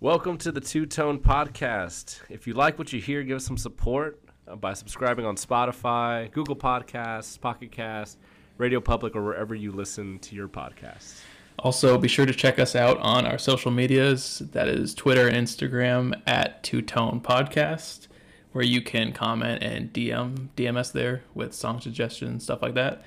[0.00, 2.20] Welcome to the Two Tone Podcast.
[2.28, 6.30] If you like what you hear, give us some support uh, by subscribing on Spotify,
[6.32, 8.18] Google Podcasts, Pocket Cast,
[8.58, 11.22] Radio Public, or wherever you listen to your podcasts.
[11.60, 14.42] Also, be sure to check us out on our social medias.
[14.52, 18.08] That is Twitter and Instagram at Two Tone Podcast,
[18.52, 23.02] where you can comment and DM DMS there with song suggestions, stuff like that.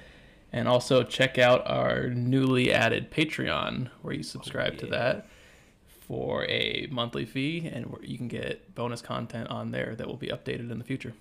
[0.52, 5.28] And also check out our newly added Patreon, where you subscribe to that
[6.10, 10.30] for a monthly fee, and you can get bonus content on there that will be
[10.30, 11.14] updated in the future.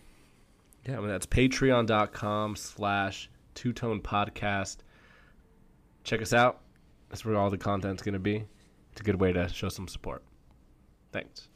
[0.87, 4.79] Yeah, I mean, that's patreon.com slash two tone podcast.
[6.05, 6.61] Check us out.
[7.11, 8.45] That's where all the content's going to be.
[8.93, 10.23] It's a good way to show some support.
[11.13, 11.49] Thanks.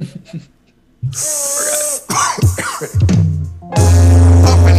[0.00, 0.18] Puffing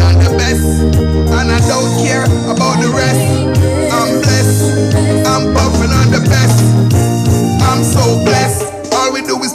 [0.02, 3.88] on the best, and I don't care about the rest.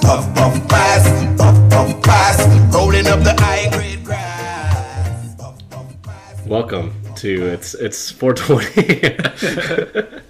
[0.04, 2.74] Puff, puff, pass, puff, puff, pass.
[2.74, 5.34] Rolling up the high grade grass.
[5.36, 6.46] Puff, puff, pass.
[6.46, 10.18] Welcome to it's it's 420.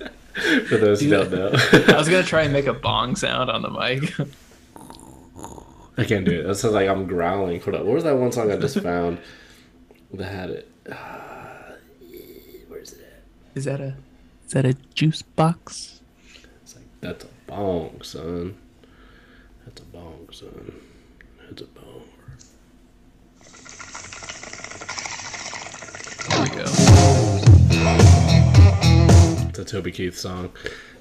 [0.68, 1.50] For those who don't know,
[1.88, 4.14] I was gonna try and make a bong sound on the mic.
[5.98, 6.44] I can't do it.
[6.44, 7.60] That sounds like I'm growling.
[7.60, 7.84] Hold up.
[7.84, 9.18] What was that one song I just found
[10.12, 10.70] that had it?
[10.90, 11.72] Uh,
[12.68, 13.22] where's it at?
[13.56, 13.96] Is that a
[14.46, 16.00] is that a juice box?
[16.62, 18.56] It's like that's a bong, son.
[20.34, 20.80] That's a bong, son.
[21.48, 22.02] That's a bong.
[26.28, 26.64] There we go.
[29.48, 30.50] It's a Toby Keith song.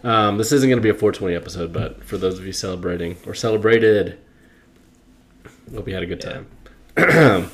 [0.03, 3.17] Um, this isn't going to be a 420 episode, but for those of you celebrating
[3.25, 4.19] or celebrated,
[5.73, 6.45] hope you had a good time.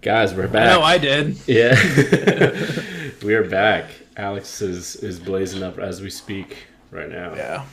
[0.00, 0.74] Guys, we're back.
[0.74, 1.36] No, I did.
[1.46, 1.74] Yeah,
[3.22, 3.90] we are back.
[4.16, 6.56] Alex is is blazing up as we speak
[6.90, 7.34] right now.
[7.34, 7.66] Yeah.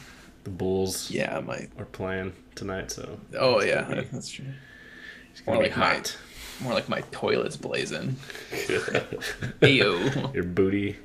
[0.45, 1.67] The Bulls Yeah, my.
[1.77, 4.45] are playing tonight, so Oh yeah, that's true.
[5.31, 6.17] it's gonna More be like my- hot.
[6.61, 8.15] More like my toilet's blazing.
[9.61, 10.09] Ew.
[10.33, 10.95] Your booty,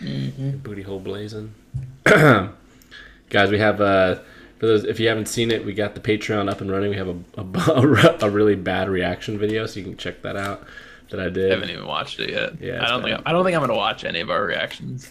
[0.00, 0.42] Mm-hmm.
[0.42, 1.54] your booty hole blazing.
[2.04, 4.16] Guys, we have uh,
[4.58, 6.90] for those if you haven't seen it, we got the Patreon up and running.
[6.90, 10.64] We have a a, a really bad reaction video, so you can check that out.
[11.10, 11.50] That I did.
[11.52, 12.60] I haven't even watched it yet.
[12.60, 13.16] Yeah, I don't bad.
[13.18, 15.10] think I don't think I'm gonna watch any of our reactions.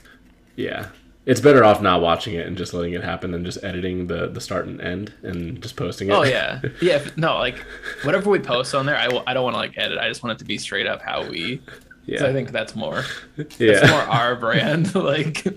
[0.56, 0.88] Yeah.
[1.26, 4.28] It's better off not watching it and just letting it happen than just editing the,
[4.28, 6.12] the start and end and just posting it.
[6.12, 6.96] Oh yeah, yeah.
[6.98, 7.60] if- No, like
[8.04, 9.98] whatever we post on there, I, I don't want to like edit.
[10.00, 11.62] I just want it to be straight up how we.
[12.06, 12.26] yeah.
[12.26, 13.04] I think that's more.
[13.38, 13.90] That's yeah.
[13.90, 14.94] more our brand.
[15.14, 15.46] like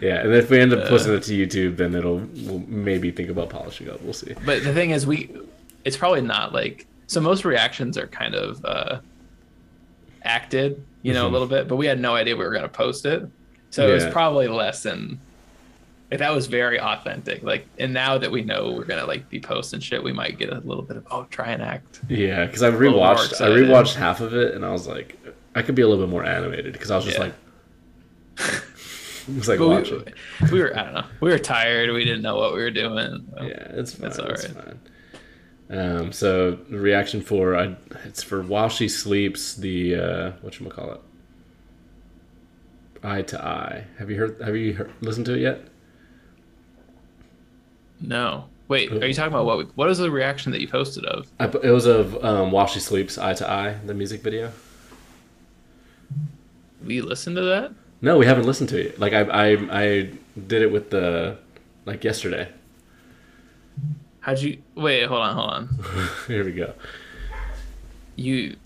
[0.00, 0.20] yeah.
[0.20, 3.48] And if we end up posting it to YouTube, then it'll we'll maybe think about
[3.50, 4.00] polishing up.
[4.02, 4.34] We'll see.
[4.44, 5.34] But the thing is, we
[5.84, 7.20] it's probably not like so.
[7.20, 9.00] Most reactions are kind of uh,
[10.22, 11.28] acted, you know, Mhm.
[11.28, 11.68] a little bit.
[11.68, 13.26] But we had no idea we were going to post it,
[13.74, 15.20] so it was probably less than.
[16.10, 17.42] Like that was very authentic.
[17.42, 20.50] Like, and now that we know we're gonna like be posting shit, we might get
[20.50, 22.00] a little bit of oh, try and act.
[22.08, 25.18] Yeah, because I rewatched I rewatched half of it and I was like,
[25.56, 27.24] I could be a little bit more animated because I was just Yeah.
[27.24, 27.34] like,
[29.28, 29.66] it was like we,
[30.52, 31.06] we were I don't know.
[31.20, 31.90] We were tired.
[31.92, 33.26] We didn't know what we were doing.
[33.38, 34.10] Yeah, it's fine.
[34.10, 34.40] It's alright.
[34.40, 34.80] fine.
[35.70, 37.74] Um, so the reaction for I,
[38.04, 39.54] it's for while she sleeps.
[39.54, 41.00] The uh, what you call it?
[43.04, 43.84] Eye to eye.
[43.98, 44.40] Have you heard?
[44.40, 45.60] Have you heard, listened to it yet?
[48.00, 48.46] No.
[48.66, 49.76] Wait, are you talking about what?
[49.76, 51.30] What is the reaction that you posted of?
[51.38, 53.18] I, it was of um, while she sleeps.
[53.18, 53.76] Eye to eye.
[53.84, 54.52] The music video.
[56.82, 57.72] We listened to that.
[58.00, 58.98] No, we haven't listened to it.
[58.98, 60.10] Like I, I, I
[60.46, 61.38] did it with the,
[61.86, 62.48] like yesterday.
[64.20, 64.62] How'd you?
[64.74, 65.68] Wait, hold on, hold on.
[66.26, 66.74] Here we go.
[68.16, 68.56] You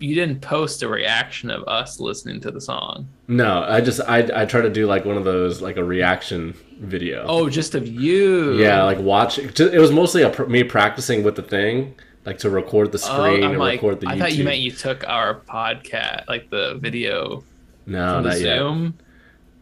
[0.00, 3.08] you didn't post a reaction of us listening to the song.
[3.26, 6.54] No, I just I I try to do like one of those like a reaction
[6.80, 7.24] video.
[7.26, 8.54] Oh, just of you.
[8.54, 9.38] Yeah, like watch.
[9.38, 11.94] It was mostly a, pr- me practicing with the thing,
[12.24, 14.18] like to record the Oh, screen and like, record the I YouTube.
[14.20, 17.42] thought you meant you took our podcast, like the video
[17.86, 18.58] no, from the not yet.
[18.58, 18.98] Zoom.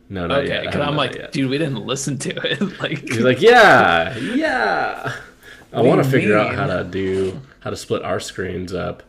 [0.08, 0.66] No, not Okay, yet.
[0.66, 1.32] because I'm like, yet.
[1.32, 2.60] dude, we didn't listen to it.
[2.80, 5.12] like, He's like, yeah, yeah.
[5.72, 9.02] I want to figure out how to do how to split our screens up.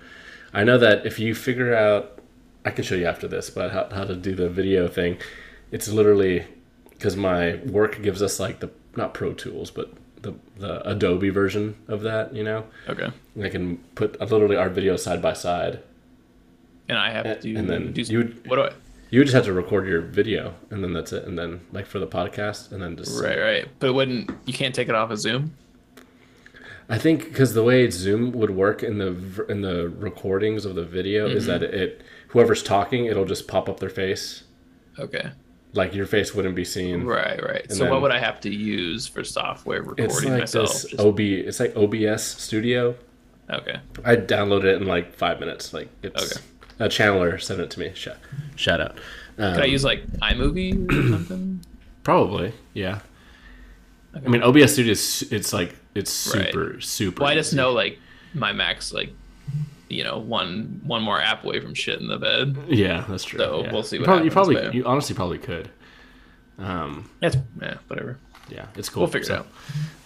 [0.57, 2.18] I know that if you figure out,
[2.65, 5.18] I can show you after this, but how, how to do the video thing,
[5.71, 6.45] it's literally
[6.89, 9.94] because my work gives us like the not Pro Tools, but
[10.24, 12.33] the the Adobe version of that.
[12.33, 13.09] You know, okay,
[13.42, 15.80] I can put uh, literally our video side by side.
[16.89, 18.71] and I have to do, And then do you would- what do I?
[19.10, 21.24] You would just have to record your video, and then that's it.
[21.25, 23.68] And then like for the podcast, and then just Right, right.
[23.80, 25.53] But it wouldn't you can't take it off of Zoom?
[26.89, 30.86] I think because the way Zoom would work in the in the recordings of the
[30.86, 34.44] video is that it whoever's talking, it'll just pop up their face,
[34.98, 35.31] Okay.
[35.74, 37.04] like your face wouldn't be seen.
[37.04, 37.63] Right, right.
[37.63, 40.72] And so then- what would I have to use for software recording It's like myself?
[40.72, 41.19] this Just- OB.
[41.19, 42.95] It's like OBS Studio.
[43.50, 43.80] okay.
[44.06, 45.74] I downloaded it in like five minutes.
[45.74, 46.45] Like it's Okay.
[46.80, 47.92] a Chandler sent it to me.
[47.95, 48.18] Shout,
[48.56, 48.98] shout out.
[49.38, 51.60] Um, Could I use like iMovie or something?
[52.04, 53.00] Probably, yeah.
[54.16, 54.25] Okay.
[54.25, 56.45] I mean, OBS Studio is it's like it's Right.
[56.47, 57.21] super super.
[57.23, 57.57] Well, I just easy.
[57.57, 57.99] know like
[58.33, 59.11] my Mac's like,
[59.89, 62.57] you know, one one more app away from shit in the bed.
[62.67, 63.39] Yeah, that's true.
[63.39, 63.71] So yeah.
[63.73, 65.69] we'll see You what probably, you probably, you honestly probably could.
[66.59, 68.17] Um, That's yeah, whatever.
[68.49, 69.01] yeah, it's cool.
[69.03, 69.47] We'll figure So- it out.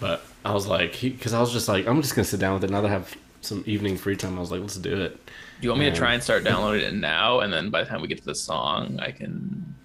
[0.01, 2.63] But I was like, because I was just like, I'm just gonna sit down with
[2.63, 4.37] it now that I have some evening free time.
[4.37, 5.15] I was like, let's do it.
[5.25, 5.91] Do you want me Yeah.
[5.93, 8.25] to try and start downloading it now, and then by the time we get to
[8.25, 9.75] the song, I can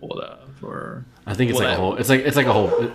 [0.00, 1.96] pull it up or I think it's like a whole.
[1.96, 2.68] It's like it's like a whole.
[2.84, 2.92] it-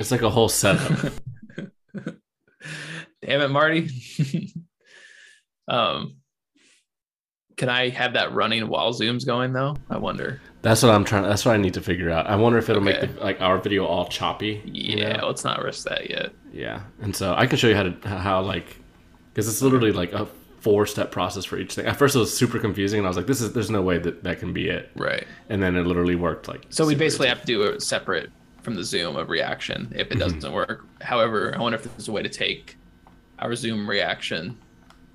[0.00, 1.12] it's like a whole setup.
[3.22, 3.88] Damn it, Marty.
[5.68, 6.16] um,
[7.56, 9.76] can I have that running while Zoom's going though?
[9.90, 10.40] I wonder.
[10.62, 11.24] that's what I'm trying.
[11.24, 12.26] That's what I need to figure out.
[12.26, 13.00] I wonder if it'll Okay.
[13.06, 14.62] make the, like our video all choppy.
[14.64, 15.26] Yeah, know?
[15.26, 16.32] let's not risk that yet.
[16.52, 18.76] Yeah, and so I can show you how to how like
[19.32, 20.26] because it's literally like a
[20.60, 21.84] four step process for each thing.
[21.86, 23.98] At first, it was super confusing, and I was like, "This is there's no way
[23.98, 25.26] that that can be it." Right.
[25.50, 26.48] And then it literally worked.
[26.48, 27.34] Like So we basically easy.
[27.36, 28.30] have to do a separate
[28.62, 30.18] from the Zoom of reaction if it Mm-hmm.
[30.18, 30.84] doesn't work.
[31.00, 32.76] However, I wonder if there's a way to take
[33.38, 34.56] our Zoom reaction,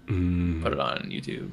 [0.07, 1.49] Mm, put it on YouTube,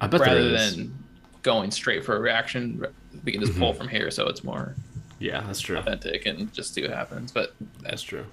[0.00, 0.94] I bet rather than
[1.42, 2.84] going straight for a reaction.
[3.24, 3.62] We can just Mm-hmm.
[3.62, 4.74] pull from here, so it's more
[5.18, 5.78] yeah, that's true.
[5.78, 7.30] authentic and just see what happens.
[7.32, 8.26] But That's true.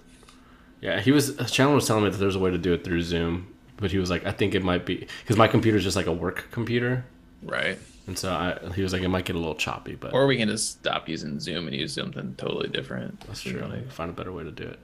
[0.82, 1.36] Yeah, he was.
[1.52, 3.98] Chandler was telling me that there's a way to do it through Zoom, but he
[3.98, 7.06] was like, "I think it might be because my computer's just like a work computer."
[7.44, 7.78] right.
[8.10, 10.36] And so I, he was like, it might get a little choppy, but Or we
[10.36, 13.22] can just stop using Zoom and use something totally different.
[13.28, 13.62] that's true.
[13.62, 14.80] like- Find a better way to do it.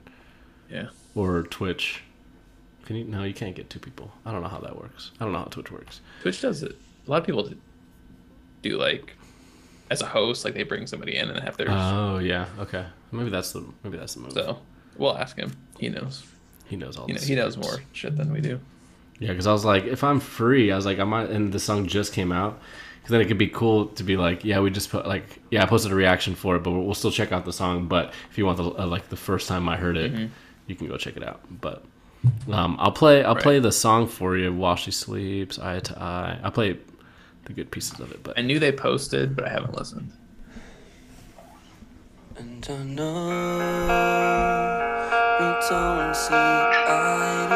[0.70, 0.86] yeah.
[1.16, 2.02] Or Twitch.
[2.84, 3.04] Can you?
[3.04, 4.12] No, you can't get two people.
[4.24, 5.10] I don't know how that works.
[5.18, 6.00] I don't know how Twitch works.
[6.22, 6.76] Twitch does it.
[7.06, 7.58] A lot of people do-
[8.62, 9.14] do like
[9.90, 11.66] as a host, like they bring somebody in and have their.
[11.68, 12.84] Oh yeah, okay.
[13.10, 14.34] Maybe that's the maybe that's the move.
[14.34, 14.60] so
[14.96, 15.50] we'll ask him.
[15.80, 16.24] He knows.
[16.66, 17.08] he knows all.
[17.08, 18.60] You know, he knows more shit than we do.
[19.18, 21.58] Yeah, because I was like, if I'm free, I was like, I might, and the
[21.58, 22.60] song just came out,
[23.06, 25.62] because then it could be cool to be like, yeah, we just put like, yeah,
[25.62, 27.86] I posted a reaction for it, but we'll still check out the song.
[27.86, 30.28] But if you want the uh, like the first time I heard it,
[30.66, 31.40] you can go check it out.
[31.48, 31.84] But
[32.50, 33.42] um, I'll play, I'll Right.
[33.44, 36.40] play the song for you while she sleeps, eye to eye.
[36.42, 36.78] I'll play
[37.44, 40.10] the good pieces of it, but I knew they posted, but I haven't listened.
[42.36, 43.28] And I know
[45.38, 47.55] we don't see eye to eye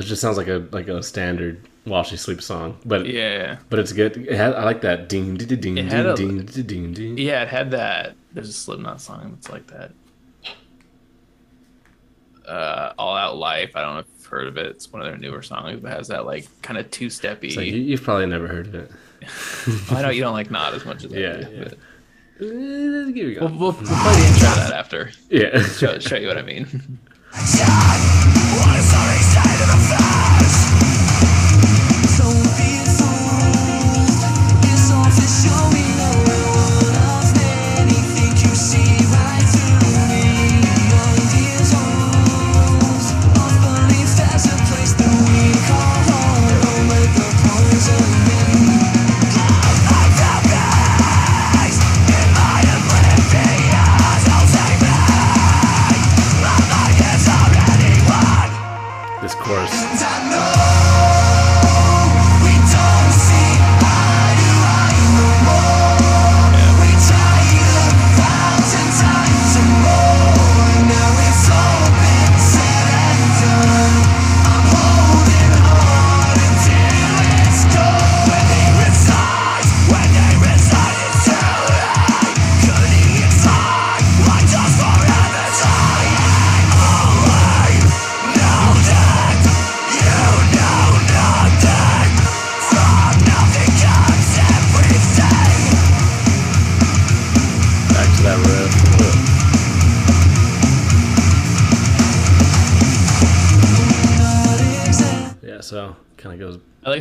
[0.00, 2.78] it just sounds like a like a standard while she sleeps song.
[2.84, 3.56] But Yeah.
[3.68, 4.16] but it's good.
[4.16, 6.92] It had, I like that ding ding ding ding It had a- ding ding ding
[6.92, 7.18] ding.
[7.18, 8.14] Yeah, it had that.
[8.32, 9.92] There's a Slipknot song that's like that.
[12.46, 13.76] Uh, All Out Life.
[13.76, 14.66] I don't know if you've heard of it.
[14.66, 17.56] It's one of their newer songs, but has that like kind of two steppy.
[17.56, 18.90] Like, you, you've probably never heard of it.
[19.92, 21.50] I know you don't like Not as much as I Yeah, do.
[21.54, 21.64] yeah.
[21.64, 21.72] But
[22.42, 23.46] Uh, Here we go.
[23.46, 25.10] we'll, we'll, we'll play the intro of that after.
[25.28, 25.62] yeah.
[25.62, 26.66] Show, show you what I mean.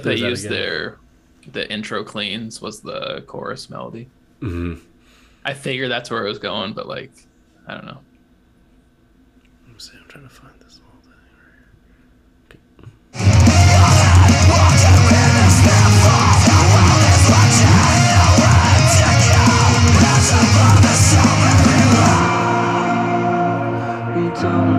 [0.05, 0.57] Like they Does used again.
[0.57, 0.97] their
[1.51, 4.09] the intro cleans was the chorus melody.
[4.39, 4.75] hmm
[5.45, 7.11] I figured that's where it was going, but like,
[7.67, 7.99] I don't know.
[9.65, 9.97] Let me see.
[9.97, 12.59] I'm trying to find this whole thing.
[24.15, 24.78] We don't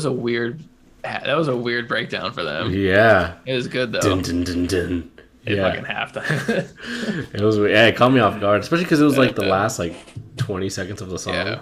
[0.00, 0.62] was a weird.
[1.02, 2.72] That was a weird breakdown for them.
[2.72, 3.34] Yeah.
[3.46, 4.00] It was good though.
[4.00, 5.10] Dun, dun, dun, dun.
[5.46, 5.70] It Yeah.
[5.70, 7.30] fucking halftime.
[7.34, 9.78] It was yeah, it caught me off guard, especially because it was like the last
[9.78, 9.94] like
[10.36, 11.60] twenty seconds of the song, yeah,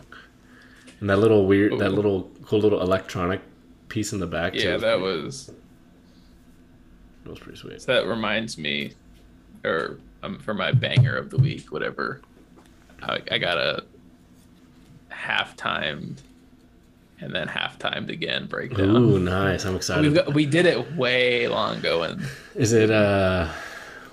[1.00, 3.40] and that little weird, that little cool little electronic
[3.88, 4.54] piece in the back.
[4.54, 5.46] yeah, was that was
[7.24, 7.80] that was pretty sweet.
[7.82, 8.94] So that reminds me,
[9.64, 12.20] or um, for my banger of the week, whatever.
[13.02, 13.84] I, I got a
[15.10, 16.20] half timed,
[17.20, 18.96] and then half timed again breakdown.
[18.96, 19.64] Ooh, nice!
[19.64, 20.02] I'm excited.
[20.04, 22.22] We've got, we did it way long ago, and
[22.54, 23.48] Is it uh,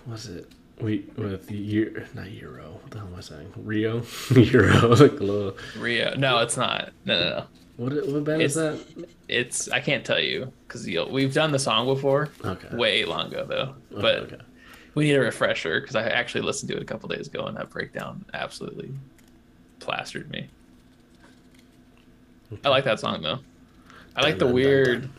[0.05, 0.51] was it?
[0.81, 2.79] We with year not Euro.
[2.81, 3.53] What the hell am I saying?
[3.55, 4.03] Rio,
[4.35, 5.57] Euro, like a little.
[5.77, 6.15] Rio.
[6.15, 6.91] No, it's not.
[7.05, 7.45] No, no, no.
[7.77, 9.09] What what band is It's- that?
[9.27, 12.29] It's I can't tell you because we've done the song before.
[12.43, 12.75] Okay.
[12.75, 14.37] Way long ago though, Okay, but okay.
[14.95, 17.57] we need a refresher because I actually listened to it a couple days ago and
[17.57, 18.91] that breakdown absolutely
[19.79, 20.47] plastered me.
[22.63, 23.39] I like that song though.
[24.15, 25.09] I like the weird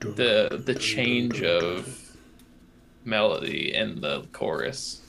[0.00, 2.16] the the change of
[3.04, 5.00] melody in the chorus.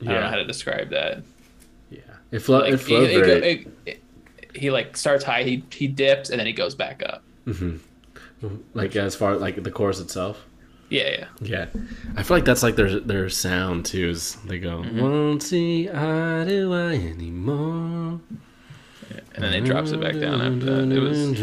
[0.00, 1.22] I don't know how to describe that.
[1.90, 2.00] yeah.
[2.30, 3.30] It flow, Like, it flowed he, very.
[3.42, 4.02] it- it-
[4.54, 7.22] he like starts high, he he dips, and then he goes back up.
[8.74, 10.44] like as far like the chorus itself.
[10.90, 11.26] Yeah, yeah.
[11.40, 11.66] Yeah,
[12.16, 14.08] I feel like that's like their their sound too.
[14.08, 15.00] Is they go Mm-hmm.
[15.00, 18.20] won't see eye to eye anymore.
[19.34, 20.92] And then it drops it back down after that.
[20.92, 21.40] It was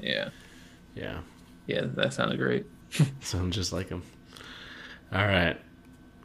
[0.00, 0.28] yeah,
[0.94, 1.18] yeah,
[1.66, 1.82] yeah.
[1.94, 2.66] That sounded great.
[3.20, 4.02] Sounds just like him.
[5.12, 5.58] All right,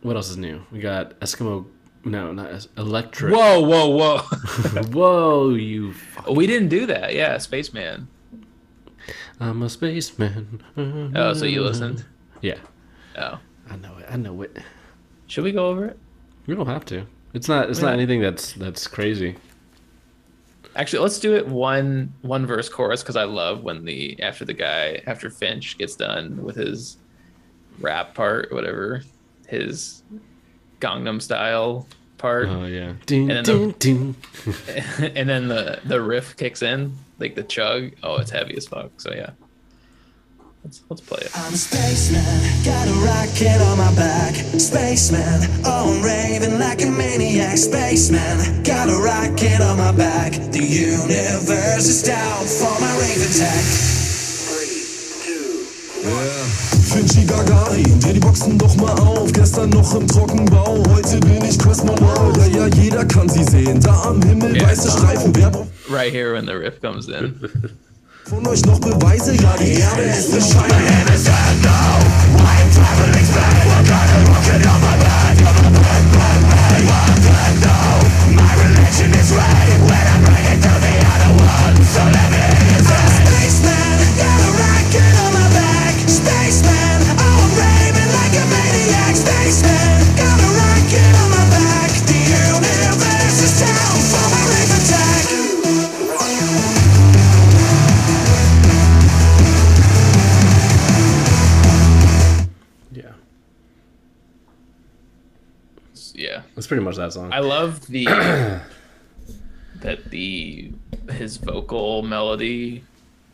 [0.01, 0.61] what else is new?
[0.71, 1.65] We got Eskimo.
[2.05, 3.33] No, not es- electric.
[3.35, 4.17] Whoa, whoa, whoa!
[4.91, 5.93] Whoa, you!
[5.93, 6.27] Fuck.
[6.31, 7.13] we didn't do that.
[7.13, 8.07] Yeah, Spaceman.
[9.39, 10.61] I'm a spaceman.
[10.77, 12.05] Oh, so you listened?
[12.41, 12.57] Yeah,
[13.17, 13.39] Oh,
[13.69, 14.05] I know it.
[14.09, 14.57] I know it.
[15.27, 15.99] should we go over it?
[16.47, 17.05] We don't have to.
[17.33, 17.69] It's not.
[17.69, 19.35] It's not anything that's that's crazy.
[20.79, 24.53] Actually, let's do it one one verse chorus because I love when the after the
[24.53, 26.95] guy after Finch gets done with his
[27.81, 29.01] rap part, whatever,
[29.47, 30.01] his
[30.79, 31.85] Gangnam style
[32.17, 32.93] part, Oh yeah.
[33.05, 34.15] Ding, And then ding,
[34.47, 34.55] the-
[34.99, 35.11] ding.
[35.15, 37.91] and then the the riff kicks in, like the chug.
[38.01, 38.91] Oh, it's heavy as fuck.
[39.01, 39.31] So yeah,
[40.63, 41.31] let's let's play it.
[41.35, 42.23] I'm a spaceman,
[42.63, 44.35] got a rocket on my back.
[44.59, 47.57] Spaceman, oh, I'm raving like a maniac.
[47.57, 50.33] Spaceman, got a rocket on my back.
[50.51, 53.63] The universe is down for my rave attack.
[56.89, 59.31] Finchi Gagarin, dreh die Boxen doch mal auf.
[59.31, 62.35] Gestern noch im Trockenbau, heute bin ich Kosmonaut.
[62.37, 63.79] Ja, ja, jeder kann sie sehen.
[63.79, 64.89] Da am Himmel Ja, weiße.
[64.89, 65.35] Streifen.
[65.35, 67.39] Wer Right here when the riff comes in.
[68.29, 69.33] von euch noch Beweise?
[69.35, 70.69] Ja, die Erde ist bescheiden.
[83.09, 84.78] Spaceman, got a
[106.69, 107.33] pretty much that song.
[107.33, 108.05] I love the
[109.81, 110.71] that the
[111.11, 112.83] his vocal melody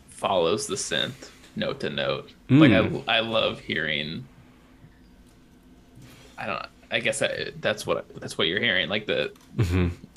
[0.10, 2.32] follows the synth note to note.
[2.50, 3.04] Like Mm.
[3.08, 4.26] I I love hearing.
[6.38, 6.66] I don't.
[6.92, 8.90] I guess that, that's what that's what you're hearing.
[8.90, 9.32] Like the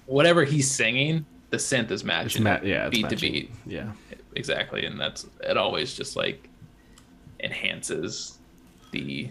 [0.07, 2.43] whatever he's singing, the synth is matching.
[2.45, 2.65] Mm-hmm.
[2.65, 3.19] ma- yeah, beat matching.
[3.19, 3.51] to beat.
[3.67, 3.93] Yeah,
[4.35, 5.57] exactly, and that's it.
[5.57, 6.49] Always just like
[7.41, 8.39] enhances
[8.93, 9.29] the.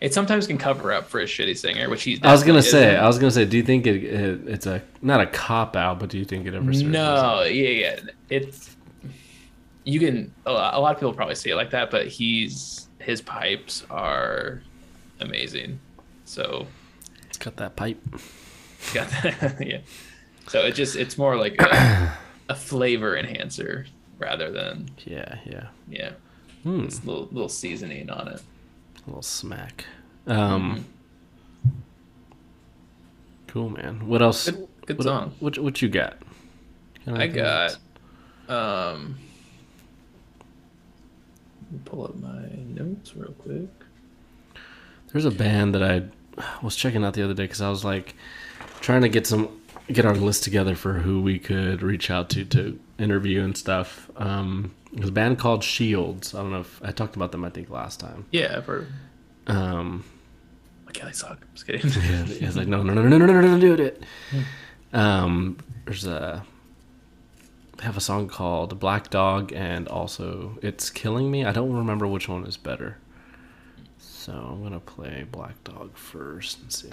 [0.00, 2.20] It sometimes can cover up for a shitty singer, which he's.
[2.22, 2.88] I was gonna say.
[2.90, 3.00] isn't.
[3.04, 3.44] I was gonna say.
[3.44, 6.46] Do you think it, it it's a not a cop out, but do you think
[6.46, 6.72] it ever?
[6.72, 8.00] serves No, yeah, yeah.
[8.30, 8.76] It's
[9.84, 12.88] you can a lot, a lot of people probably see it like that, but he's
[13.00, 14.62] his pipes are
[15.20, 15.80] amazing.
[16.24, 16.66] So
[17.28, 17.98] It's got that pipe.
[18.94, 19.78] got that, yeah.
[20.46, 22.12] So it just it's more like a,
[22.50, 23.86] a flavor enhancer
[24.18, 25.66] rather than Yeah, yeah.
[25.88, 26.10] yeah,
[26.62, 26.84] Hmm.
[26.84, 28.42] it's a little little seasoning on it.
[29.08, 29.86] A little smack.
[30.26, 30.84] Um.
[33.46, 34.06] Cool, man.
[34.06, 34.50] What else?
[34.50, 35.34] Good, good what, song.
[35.40, 36.18] What what you got?
[37.06, 37.78] Got I got
[38.50, 39.18] um.
[41.62, 43.70] let me Pull up my notes real quick.
[45.10, 46.02] There's a band that I
[46.62, 48.14] was checking out the other day because I was like
[48.82, 49.48] trying to get some
[49.90, 54.10] get our list together for who we could reach out to to interview and stuff.
[54.18, 56.34] Um, it was a band called Shields.
[56.34, 57.44] I don't know if I talked about them.
[57.44, 58.26] I think last time.
[58.30, 58.86] Yeah, I've heard.
[59.46, 60.04] Um,
[60.88, 61.38] Okay, I suck.
[61.54, 61.90] Just kidding.
[62.40, 64.02] yeah, it's like no, no, no, no, no, no, no, no, do it.
[64.92, 66.44] Um, there's a
[67.76, 71.44] they have a song called Black Dog and also It's Killing Me.
[71.44, 72.96] I don't remember which one is better.
[73.98, 76.88] So I'm gonna play Black Dog first and see.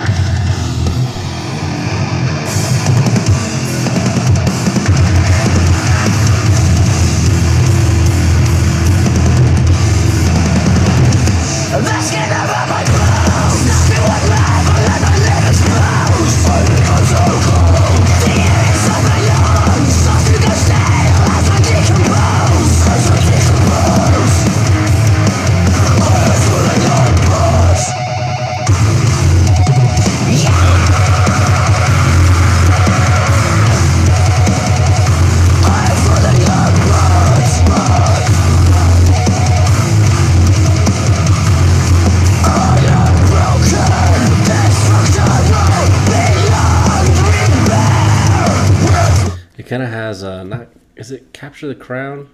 [51.45, 52.27] Capture the Crown?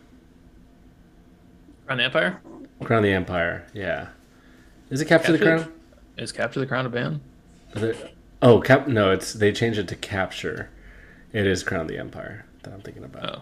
[1.85, 2.39] Crown the Empire?
[2.81, 3.67] Crown the Empire.
[3.73, 4.07] Yeah.
[4.89, 5.73] Is it Capture, the Capture the- Crown?
[6.15, 7.19] Is Capture the Crown a band?
[7.75, 8.87] It- oh, cap.
[8.87, 10.69] No, it's they changed it to Capture.
[11.33, 13.35] It is Crown the Empire that I'm thinking about.
[13.35, 13.41] Oh.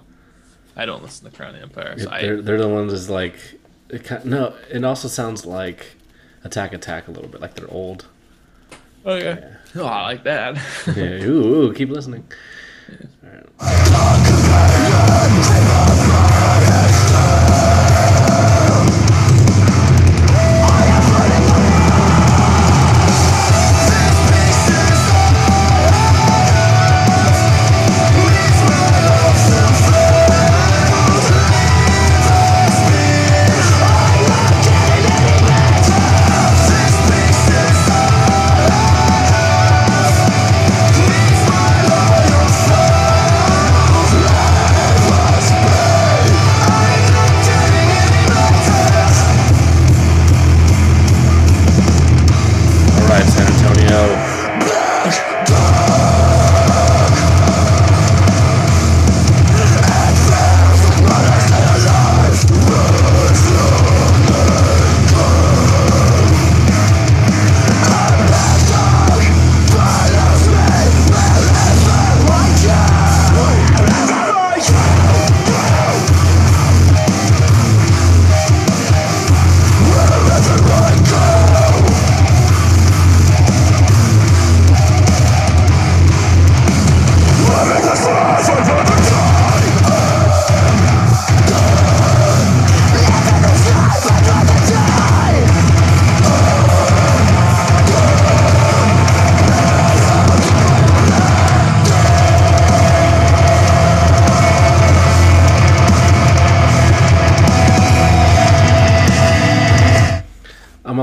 [0.75, 1.99] I don't listen to Crown the Empire.
[1.99, 3.37] So I, they're, they're the ones that's like
[3.89, 5.85] it no it also sounds like
[6.43, 8.07] attack attack a little bit like they're old
[9.05, 9.57] oh, yeah.
[9.75, 10.55] Oh, I like that.
[10.87, 12.23] yeah ooh, ooh keep listening
[12.89, 13.05] yeah.
[13.23, 13.67] All
[16.09, 16.28] right.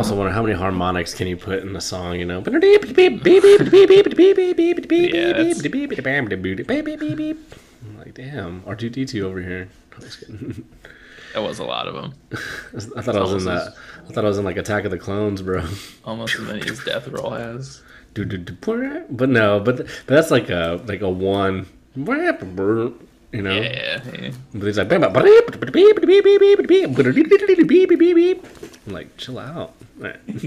[0.07, 2.41] Also wondering how many harmonics can you put in a song, you know?
[7.85, 9.69] I'm like, damn, R2D2 over here.
[9.95, 10.65] I'm just kidding.
[11.35, 12.15] that was a lot of them.
[12.97, 13.75] I thought I was in that.
[14.09, 15.67] I thought I was in like Attack of the Clones, bro.
[16.05, 17.83] Almost as many as Death Roll has.
[19.11, 21.67] But no, but but that's like a like a one.
[23.37, 24.31] You know, Yeah, yeah.
[24.55, 24.89] but he's like,
[28.87, 29.75] I'm like, chill out.
[30.01, 30.27] Alright.
[30.27, 30.45] This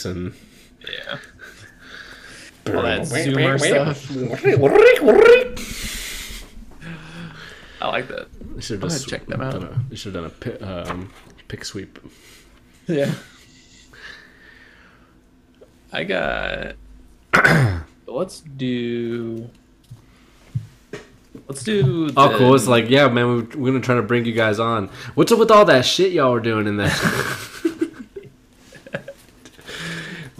[0.00, 0.34] grapes and
[0.88, 1.18] Yeah.
[2.74, 4.10] All that Zoomer stuff.
[7.82, 8.28] I like that.
[8.54, 9.54] You should have gonna check them out.
[9.54, 11.10] A, you should have done a um,
[11.48, 11.98] pick sweep.
[12.86, 13.14] Yeah.
[15.92, 16.76] I got.
[18.06, 19.48] let's do.
[21.48, 22.10] Let's do.
[22.16, 22.54] Oh, the- cool!
[22.54, 24.88] It's like, yeah, man, we- we're gonna try to bring you guys on.
[25.14, 26.94] What's up with all that shit y'all were doing in there?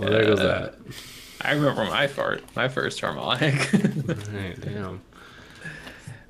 [0.00, 0.74] well, there goes that.
[1.42, 3.54] I remember my fart, my first harmonic.
[3.72, 5.00] Right, damn.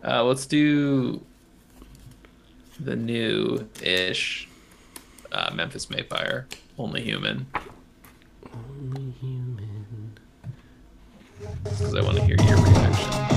[0.05, 1.25] uh, let's do
[2.79, 4.49] the new ish
[5.33, 6.47] uh, Memphis May Fire,
[6.79, 7.47] Only Human.
[8.55, 10.17] Only Human.
[11.65, 13.31] Because I want to hear your reaction.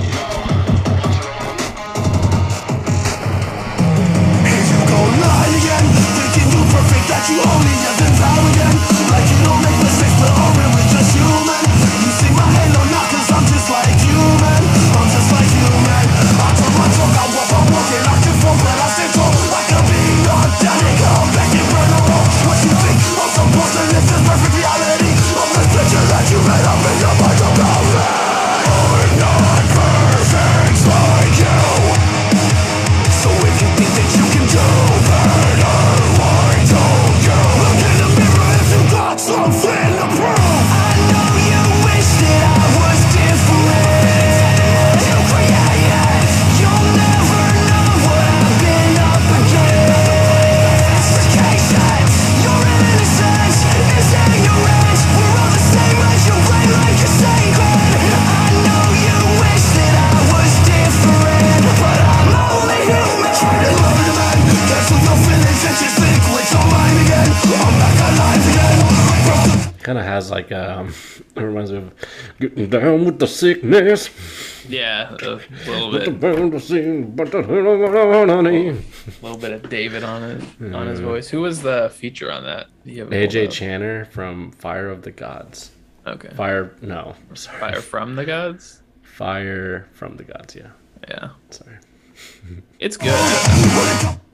[73.34, 74.10] Sickness.
[74.68, 75.14] Yeah, a
[75.66, 78.70] little bit, Down to see, but the honey.
[79.22, 81.28] little bit of David on it, on his voice.
[81.28, 82.68] Who was the feature on that?
[82.84, 83.48] You AJ?
[83.48, 85.70] Channer from Fire of the Gods.
[86.06, 86.28] Okay.
[86.34, 87.58] Fire, no, sorry.
[87.60, 88.82] Fire from the gods.
[89.02, 90.54] Fire from the Gods.
[90.56, 90.68] Yeah,
[91.08, 91.76] Yeah, sorry.
[92.78, 93.08] it's good.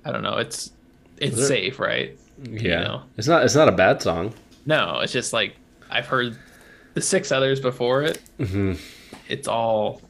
[0.04, 0.36] I don't know.
[0.38, 0.72] It's
[1.18, 1.46] it's it?
[1.46, 2.18] safe, right?
[2.42, 3.02] Yeah, know.
[3.16, 3.44] it's not.
[3.44, 4.32] It's not a bad song.
[4.66, 5.56] No, it's just like
[5.90, 6.36] I've heard
[6.94, 8.20] the six others before it.
[8.38, 8.74] Mm-hmm.
[9.28, 10.02] It's all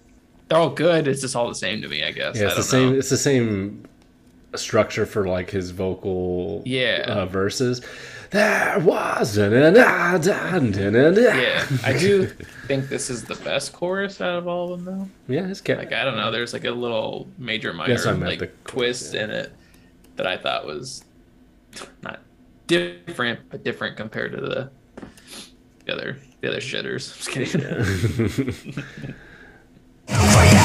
[0.49, 1.07] they're all good.
[1.07, 2.37] It's just all the same to me, I guess.
[2.37, 2.93] Yeah, it's the same.
[2.93, 2.99] know.
[2.99, 3.87] It's the same
[4.57, 6.63] structure for like his vocal.
[6.65, 7.05] Yeah.
[7.07, 7.83] uh, verses.
[8.31, 9.53] There was an
[11.37, 11.67] yeah.
[11.85, 12.27] I do
[12.67, 15.35] think this is the best chorus out of all of them, though.
[15.35, 15.79] Yeah, it's cat.
[15.79, 19.25] Like I don't know, there's like a little major minor like the twist yeah.
[19.25, 19.53] in it
[20.15, 21.05] that I thought was
[22.03, 22.21] not
[22.69, 24.71] different, but different compared to the
[25.91, 27.17] the other the other shitters.
[27.17, 27.61] Just kidding.
[30.09, 30.55] You'll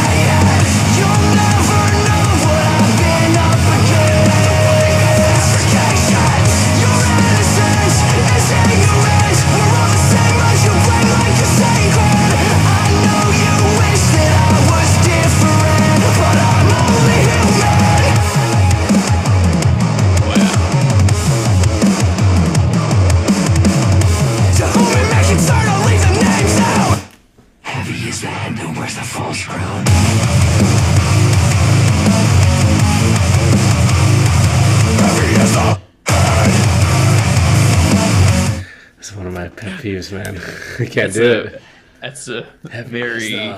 [39.35, 40.37] my pet peeves, man.
[40.79, 41.61] I can't That's do a, it.
[42.01, 43.55] that's a Heavy very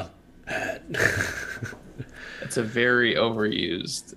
[2.41, 4.15] it's a very overused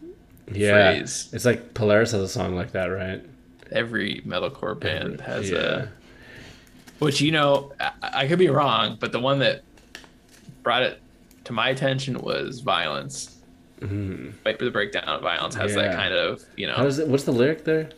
[0.53, 1.29] Yeah, phrase.
[1.33, 3.25] it's like Polaris has a song like that, right?
[3.73, 5.59] every metalcore band has yeah.
[5.59, 5.89] a
[6.99, 9.63] which you know I, I could be wrong but the one that
[10.65, 11.01] brought it
[11.45, 13.37] to my attention was violence
[13.81, 16.01] mm the breakdown of violence has that Mm-hmm.
[16.01, 17.07] Kind of you know How does it?
[17.09, 17.91] What's the lyric there?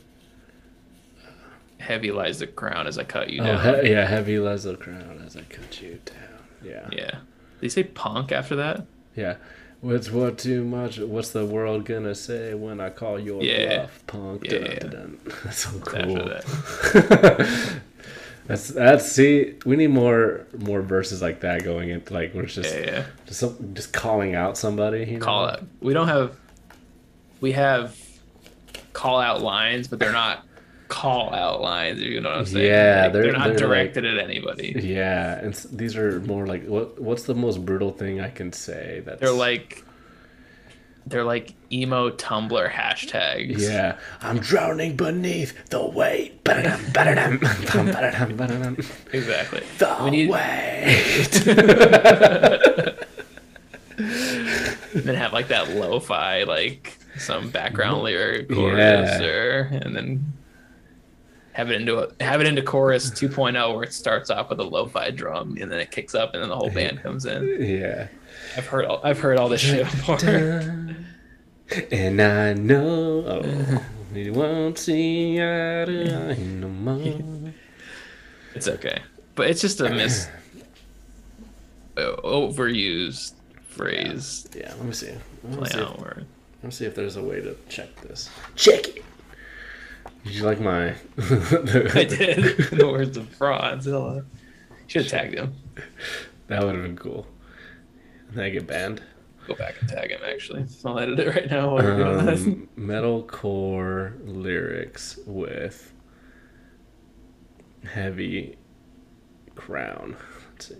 [1.83, 4.77] Heavy lies the crown as i cut you Oh, down he- yeah, heavy lies the
[4.77, 6.17] crown as I cut you down.
[6.65, 9.37] Yeah, yeah did you say punk after that yeah.
[9.83, 10.99] What's what too much?
[11.01, 13.79] What's the world gonna say when I call your Yeah.
[13.79, 14.45] bluff, punk?
[14.45, 14.79] Yeah, yeah.
[15.45, 16.15] That's so after cool.
[16.15, 17.81] that
[18.47, 22.73] That's that's see, we need more more verses like that going into like we're just
[22.75, 25.05] yeah yeah just some, just calling out somebody.
[25.05, 25.25] You know?
[25.25, 26.37] call out we don't have
[27.41, 27.97] we have
[28.93, 30.45] call out lines but they're not
[31.01, 33.51] call out lines if you know what i'm saying Yeah, Like, they're, they're- not they're
[33.53, 37.93] like- directed at anybody Yeah, and these are more like what what's the most brutal
[37.93, 39.01] thing I can say?
[39.07, 39.85] That they're like
[41.07, 43.59] they're like emo Tumblr hashtags.
[43.59, 46.45] Yeah, I'm drowning beneath the weight.
[46.45, 47.39] Ba-da-dum, ba-da-dum,
[47.73, 48.77] bum, ba-da-dum, ba-da-dum.
[49.13, 49.63] exactly.
[49.79, 51.47] The We need- weight.
[53.97, 58.79] And then have like that lo-fi, like some background lyric chorus,
[59.21, 59.23] Yeah.
[59.27, 60.33] or and then
[61.53, 64.65] have it into a have it into chorus 2.0 where it starts off with a
[64.65, 67.45] lo-fi drum and then it kicks up and then the whole band comes in.
[67.61, 68.09] Yeah.
[68.57, 70.19] I've heard all I've heard all this shit before.
[71.91, 77.55] And I know oh, we won't see eye to eye no more.
[78.55, 79.01] It's okay,
[79.35, 80.29] but it's just a mis
[81.97, 83.33] uh, overused
[83.67, 84.47] phrase.
[84.55, 85.13] Yeah, let me see.
[85.43, 88.29] Let me Play see, if, let me see if there's a way to check this.
[88.55, 89.05] Check it.
[90.25, 90.89] Did you like my?
[91.19, 92.73] I did.
[92.73, 94.25] In the words of Frauzilla.
[94.87, 95.55] Should have tagged him.
[96.49, 97.27] That would have been cool.
[98.29, 99.03] And then I get banned.
[99.47, 100.21] Go back and tag him.
[100.25, 101.75] Actually, I'll edit it right now.
[101.75, 102.39] While you're doing that.
[102.39, 105.93] Um, metalcore lyrics with
[107.85, 108.57] heavy
[109.55, 110.17] crown.
[110.53, 110.77] Let's see.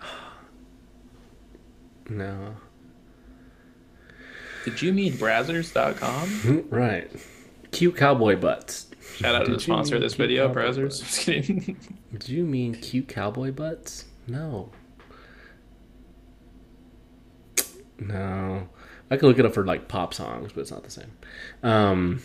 [2.08, 2.56] No.
[4.64, 6.66] Did you mean Brazzers.com?
[6.68, 7.10] Right.
[7.72, 8.86] Cute cowboy butts.
[9.16, 11.00] Shout out to the sponsor of this video, cowboy Brazzers.
[11.04, 11.76] Just kidding.
[12.18, 14.04] Do you mean cute cowboy butts?
[14.26, 14.70] No.
[17.98, 18.68] No.
[19.10, 21.12] I can look it up for like pop songs, but it's not the same.
[21.62, 22.22] Um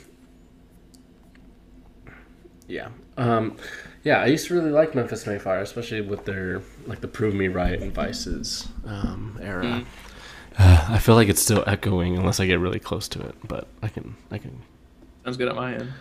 [2.68, 2.90] Yeah.
[3.18, 3.58] Um
[4.04, 7.34] yeah, I used to really like Memphis May Fire, especially with their like the Prove
[7.34, 9.84] Me Right and Vices um era.
[10.60, 13.90] I feel like it's still echoing unless I get really close to it, but I
[13.90, 14.62] can I can
[15.28, 15.92] Sounds good at my end.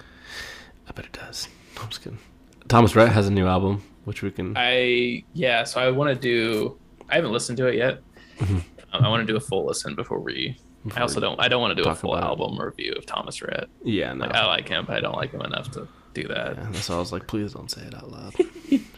[0.88, 1.48] I bet it does.
[1.82, 2.20] I'm just kidding.
[2.68, 5.64] Thomas Rhett has a new album, which we can I yeah.
[5.64, 6.78] So I want to do.
[7.10, 7.98] I haven't listened to it yet.
[8.40, 10.56] Um, I want to do a full listen before we.
[10.94, 11.40] I also don't.
[11.40, 12.40] I don't want to do a full about it.
[12.40, 13.64] album review of Thomas Rhett.
[13.82, 14.26] Yeah, no.
[14.26, 16.56] Like I like him, but I don't like him enough to do that.
[16.56, 18.32] Yeah, that's why I was like, please don't say it out loud.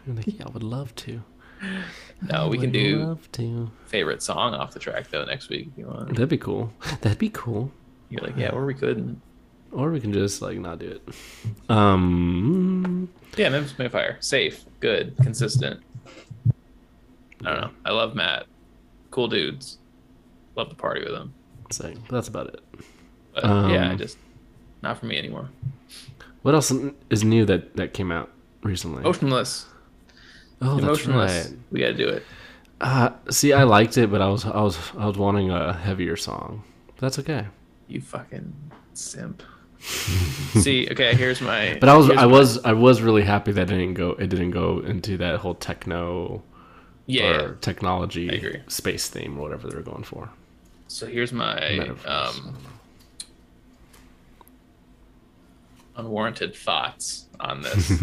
[0.07, 1.23] Like, yeah, I would love to.
[2.21, 5.79] No, we I can would do favorite song off the track though next week if
[5.79, 6.09] you want.
[6.11, 6.73] That'd be cool.
[7.01, 7.73] That'd be cool.
[8.11, 9.21] You're like, yeah, or we could.
[9.73, 11.09] Or we can just like not do it.
[11.69, 13.09] Um.
[13.37, 15.81] Yeah, Memphis May Fire, safe, good, consistent.
[17.45, 17.71] I don't know.
[17.85, 18.47] I love Matt.
[19.11, 19.79] Cool dudes.
[20.57, 21.33] Love to party with him.
[21.71, 22.61] So that's about it.
[23.35, 24.19] But yeah, Um, just
[24.83, 25.49] not for me anymore.
[26.43, 26.73] What else
[27.11, 28.31] is new that that came out
[28.63, 29.03] recently?
[29.03, 29.67] Motionless.
[30.63, 31.49] oh, that's Emotionless.
[31.51, 31.59] right.
[31.71, 32.25] We gotta do it.
[32.81, 36.17] Uh, see, I liked it, but I was I was I was wanting a heavier
[36.17, 36.65] song.
[36.99, 37.47] That's okay.
[37.87, 38.53] You fucking
[38.95, 39.43] simp.
[40.61, 41.77] See, okay, here's my.
[41.81, 44.29] But I was I my- was I was really happy that it didn't go it
[44.29, 46.43] didn't go into that whole techno
[47.07, 47.41] Yeah.
[47.43, 50.31] or technology space theme or whatever they're going for.
[50.89, 52.57] So here's my um,
[55.97, 57.93] unwarranted thoughts on this.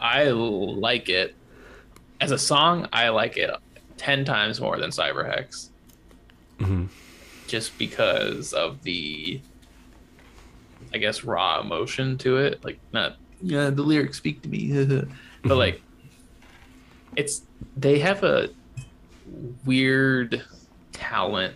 [0.00, 1.34] I like it
[2.20, 2.88] as a song.
[2.92, 3.50] I like it
[3.96, 5.68] ten times more than Cyberhex,
[6.58, 6.88] Mhm.
[7.54, 9.40] Just because of the,
[10.92, 12.64] I guess, raw emotion to it.
[12.64, 14.72] Like not yeah, the lyrics speak to me,
[15.44, 15.80] but like
[17.14, 18.48] it's they have a
[19.24, 20.44] weird
[20.92, 21.54] talent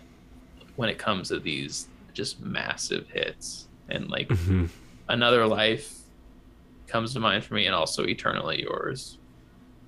[0.75, 4.69] when it comes to these just massive hits and like Mhm.
[5.09, 5.93] another life
[6.87, 9.19] comes to mind for me and also eternally yours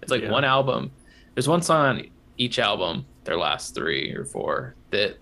[0.02, 0.32] it's like Yeah.
[0.32, 0.92] one album
[1.36, 2.06] there's one song on
[2.38, 5.18] each album their last three or four that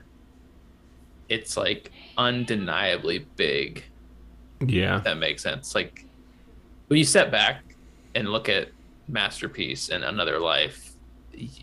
[1.30, 3.84] it's like undeniably big
[4.66, 4.98] Yeah.
[4.98, 5.74] if that makes sense.
[5.76, 6.06] Like
[6.88, 7.64] when you step back
[8.16, 8.70] and look at
[9.08, 10.94] Masterpiece and Another Life,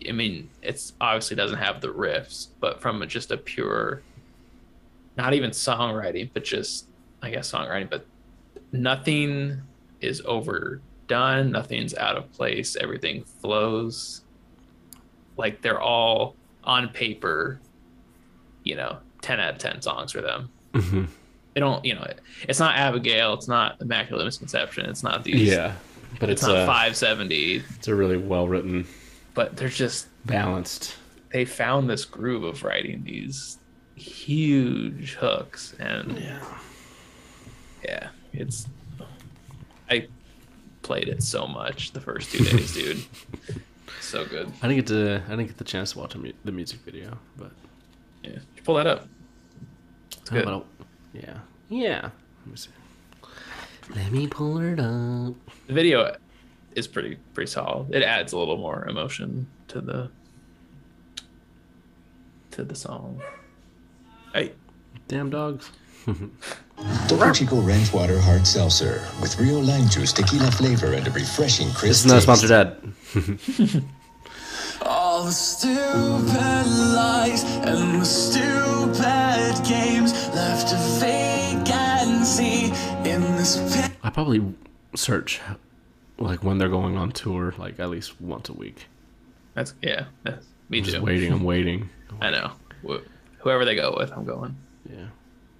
[0.07, 4.01] I mean, it's obviously doesn't have the riffs, but from just a pure,
[5.17, 6.87] not even songwriting, but just
[7.21, 8.05] I guess songwriting, but
[8.71, 9.61] nothing
[10.01, 14.21] is overdone, nothing's out of place, everything flows.
[15.37, 17.59] Like they're all on paper,
[18.63, 18.97] you know,
[19.27, 21.05] ten out of ten songs for them hmm
[21.53, 22.05] they don't you know
[22.47, 25.73] it's not abigail it's not immaculate misconception it's not these Yeah.
[26.19, 28.85] But it's, it's, not a 570 it's a really well written,
[29.33, 30.95] but they're just balanced.
[31.33, 33.57] they found this groove of writing these
[33.95, 36.39] huge hooks and Yeah.
[37.83, 38.67] yeah it's
[39.89, 40.07] i
[40.83, 43.03] played it so much the first two days dude
[43.99, 46.51] so good I didn't get to I didn't get the chance to watch mu- the
[46.51, 47.51] music video, but
[48.23, 49.07] yeah you pull that up
[50.27, 50.65] it's good but I'll-
[51.13, 51.37] yeah.
[51.69, 52.01] Yeah.
[52.45, 52.69] Let me see.
[53.95, 55.33] Let me pull it up.
[55.67, 56.15] the video
[56.75, 60.09] is pretty pretty solid it adds a little more emotion to the
[62.51, 63.21] to the song.
[64.33, 64.51] Hey,
[65.07, 65.71] Damn dogs.
[67.07, 71.67] Topo Chico Ranch Water Hard Seltzer with real lime juice, tequila flavor, and a refreshing
[71.67, 72.77] This crisp is not sponsored ad.
[75.17, 82.65] All the stupid lies and the stupid games left a vacancy
[83.03, 83.89] in this pit.
[84.03, 84.53] I probably
[84.95, 85.41] search
[86.19, 88.85] like when they're going on tour, like at least once a week.
[89.55, 90.05] that's yeah.
[90.21, 91.33] That's, me I'm just waiting.
[91.33, 91.89] I'm waiting.
[92.21, 92.51] I know.
[93.39, 94.55] Whoever they go with, I'm going.
[94.87, 95.07] Yeah.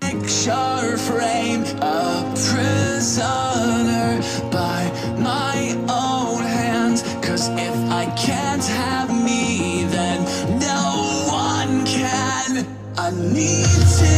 [0.01, 6.26] picture frame a prisoner by my own hands
[7.37, 10.19] cause if i can't have me then
[10.59, 10.85] no
[11.29, 12.65] one can.
[12.97, 14.13] I need to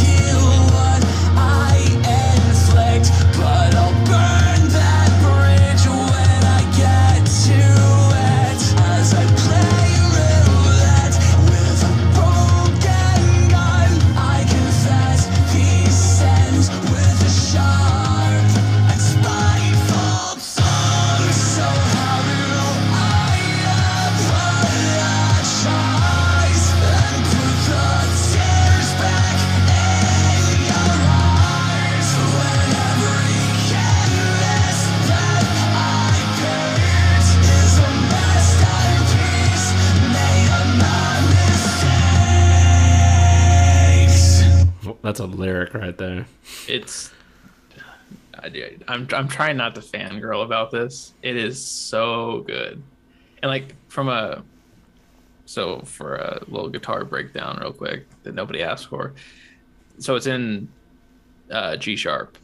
[0.00, 1.02] heal what
[1.36, 1.76] i
[2.16, 3.91] inflict but i'll
[45.02, 46.26] That's a lyric right there.
[46.68, 47.10] It's.
[48.38, 51.12] I, I'm I'm trying not to fangirl about this.
[51.22, 52.82] It is so good,
[53.42, 54.42] and like from a.
[55.44, 59.12] So for a little guitar breakdown, real quick, that nobody asked for.
[59.98, 60.68] So it's in
[61.50, 62.38] uh, G sharp,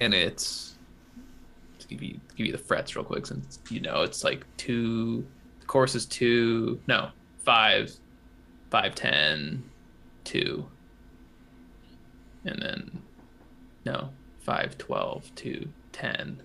[0.00, 0.74] and it's
[1.78, 5.24] to give you give you the frets real quick, since you know it's like two.
[5.60, 6.80] The chorus is two.
[6.88, 7.10] No,
[7.44, 7.92] five,
[8.70, 9.62] five ten,
[10.24, 10.66] two
[12.44, 13.02] and then
[13.84, 16.42] no 5 12 to 10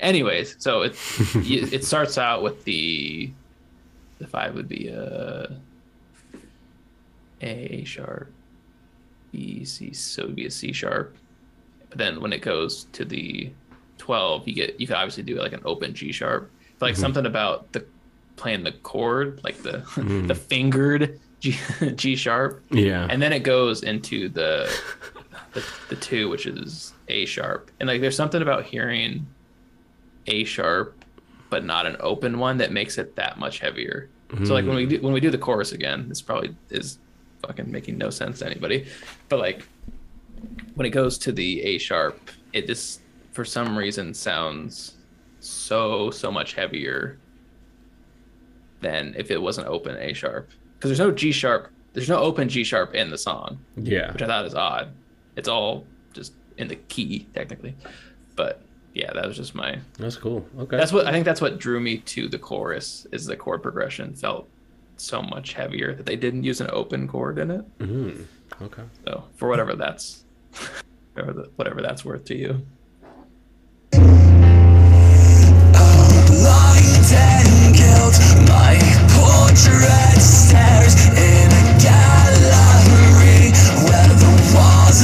[0.00, 0.92] anyways so it
[1.34, 3.30] it starts out with the
[4.18, 5.46] the 5 would be uh,
[7.40, 8.32] a a sharp
[9.32, 11.16] b c so it would be a c sharp.
[11.88, 13.50] But then when it goes to the
[13.98, 16.50] 12 you get you can obviously do like an open g sharp.
[16.78, 17.02] But like mm-hmm.
[17.02, 17.84] something about the
[18.36, 20.26] playing the chord like the mm.
[20.26, 21.58] the fingered g,
[21.94, 22.62] g sharp.
[22.70, 23.06] Yeah.
[23.10, 24.70] and then it goes into the,
[25.52, 29.26] the the two which is a sharp and like there's something about hearing
[30.26, 31.04] a sharp
[31.50, 34.08] but not an open one that makes it that much heavier
[34.44, 36.98] so like when we do when we do the chorus again this probably is
[37.46, 38.86] fucking making no sense to anybody
[39.30, 39.66] but like
[40.74, 43.00] when it goes to the a sharp it just
[43.32, 44.96] for some reason sounds
[45.40, 47.18] so so much heavier
[48.80, 52.48] than if it wasn't open a sharp because there's no g sharp there's no open
[52.48, 54.12] g sharp in the song yeah.
[54.12, 54.92] which I thought is odd.
[55.38, 57.76] It's all just in the key technically,
[58.36, 58.60] but
[58.92, 59.78] yeah, that was just my.
[59.98, 60.44] That's cool.
[60.58, 60.76] Okay.
[60.76, 61.24] That's what I think.
[61.24, 63.06] That's what drew me to the chorus.
[63.12, 64.48] Is the chord progression felt
[64.96, 67.78] so much heavier that they didn't use an open chord in it.
[67.78, 68.24] Mm,
[68.62, 68.82] okay.
[69.06, 70.24] So for whatever that's,
[71.14, 72.66] whatever, the, whatever that's worth to you.
[76.42, 78.74] Light and guilt, my
[79.14, 83.52] portrait stares in a gallery
[83.86, 85.00] where the walls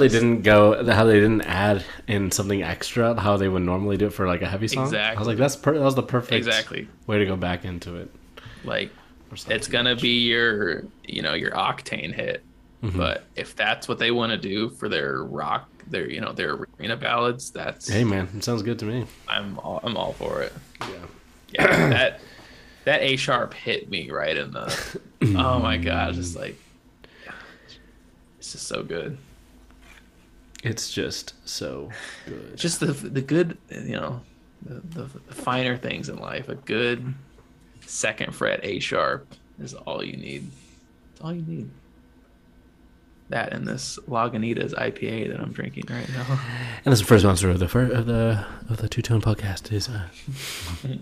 [0.00, 4.06] they didn't go, how they didn't add in something extra, how they would normally do
[4.06, 4.84] it for like a heavy song.
[4.84, 5.16] Exactly.
[5.16, 6.88] I was like, that's per- that was the perfect Exactly.
[7.06, 8.10] way to go back into it.
[8.64, 8.90] like
[9.48, 12.42] it's gonna be your you know your octane hit
[12.82, 12.96] Mm-hmm.
[12.96, 16.66] but if that's what they want to do for their rock their you know their
[16.78, 19.04] arena ballads that's Hey man, it sounds good to me.
[19.28, 20.88] i'm all i'm all for it Yeah.
[21.50, 22.20] yeah that
[22.86, 25.00] that a sharp hit me right in the
[25.36, 26.56] oh my god just like
[28.38, 29.18] it's just so good
[30.62, 31.90] It's just so
[32.26, 32.56] good.
[32.56, 34.20] just the the good you know
[34.62, 37.14] the, the, the finer things in life a good
[37.86, 39.26] second fret a sharp
[39.58, 40.50] is all you need
[41.12, 41.70] it's all you need
[43.30, 46.38] that and this lagunitas ipa that i'm drinking right now
[46.84, 49.20] And this is the first sponsor of the fir- of the of the Two Tone
[49.22, 49.88] Podcast is.
[49.88, 50.08] Uh...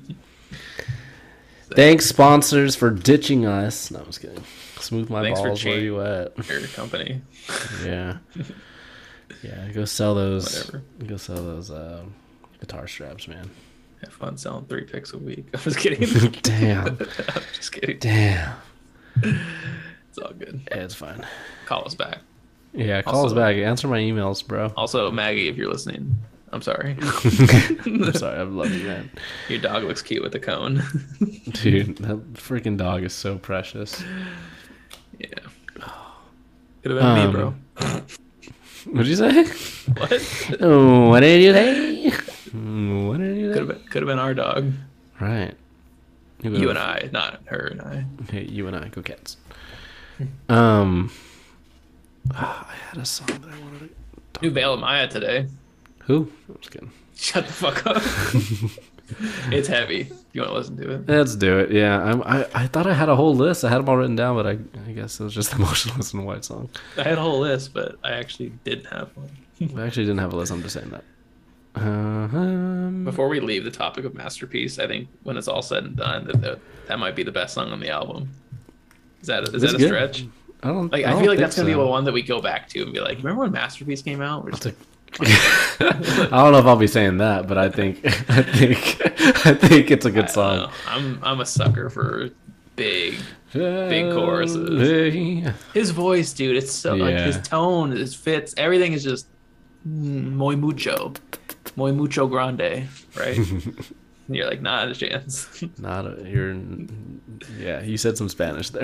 [1.74, 3.90] Thanks sponsors for ditching us.
[3.90, 4.42] No, I'm just kidding.
[4.80, 5.64] Smooth my Thanks for balls.
[5.64, 6.48] Where cha- you at?
[6.48, 7.20] your company
[7.84, 8.18] Yeah.
[9.42, 10.66] Yeah, go sell those.
[10.66, 10.82] Whatever.
[11.06, 12.04] Go sell those uh,
[12.60, 13.50] guitar straps, man.
[14.02, 16.00] have fun selling three picks a week i'm just kidding
[16.42, 16.86] Damn.
[17.28, 18.54] i'm just kidding Damn.
[19.22, 21.26] it's all good Yeah, it's fine.
[21.66, 22.18] call us back
[22.72, 23.56] Yeah, call us back.
[23.56, 24.72] Answer my emails, bro.
[24.76, 26.16] also maggie if you're listening
[26.52, 29.10] i'm sorry I'm sorry, I love you, man.
[29.48, 30.82] your dog looks cute with the cone
[31.52, 34.02] Dude, that freaking dog is so precious.
[35.18, 35.28] yeah
[36.82, 37.54] could have been me bro
[38.90, 39.44] What'd you say?
[39.96, 42.10] what Oh, what did you say?
[42.52, 43.58] What did you Could say?
[43.60, 44.72] have been, could have been our dog.
[45.20, 45.54] Right.
[46.42, 48.04] You and I, not her and I.
[48.30, 49.36] Hey, you and I, go cats.
[50.48, 51.10] Um,
[52.32, 53.90] ah, I had a song that I wanted
[54.34, 54.42] to.
[54.42, 55.46] New Veil of Maya today.
[56.04, 56.30] Who?
[56.48, 56.90] I'm just kidding.
[57.16, 57.96] Shut the fuck up.
[59.52, 60.10] it's heavy.
[60.38, 61.08] You want to listen to it?
[61.08, 61.72] Let's do it.
[61.72, 63.64] Yeah, I'm, I I thought I had a whole list.
[63.64, 64.50] I had them all written down, but I
[64.88, 66.70] I guess it was just the Motionless in White song.
[66.96, 69.30] I had a whole list, but I actually didn't have one.
[69.76, 70.52] I actually didn't have a list.
[70.52, 71.02] I'm just saying that.
[71.74, 75.96] Um, Before we leave the topic of masterpiece, I think when it's all said and
[75.96, 78.28] done, that that, that might be the best song on the album.
[79.20, 79.86] Is that is It's that a good.
[79.88, 80.26] stretch?
[80.62, 80.92] I don't.
[80.92, 82.82] Like I, don't feel like that's gonna be the one that we go back to
[82.82, 84.44] and be like, remember when masterpiece came out?
[84.44, 84.74] We're just a-
[85.20, 89.00] I don't know if I'll be saying that, but I think I think
[89.46, 90.70] I think it's a good song.
[90.86, 92.30] I'm I'm a sucker for
[92.76, 93.18] big
[93.52, 95.52] Big choruses.
[95.72, 96.56] his voice, dude.
[96.56, 99.26] It's so like his tone, his fits, everything is just
[99.88, 101.14] mm, muy mucho,
[101.76, 103.38] muy mucho grande, right?
[104.30, 105.64] You're like, not a chance.
[105.78, 106.54] Not a, you're.
[107.58, 108.82] Yeah, you said some Spanish there.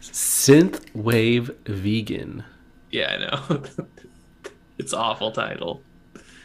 [0.00, 2.44] Synth wave vegan.
[2.90, 3.62] Yeah, I know.
[4.78, 5.82] it's awful title.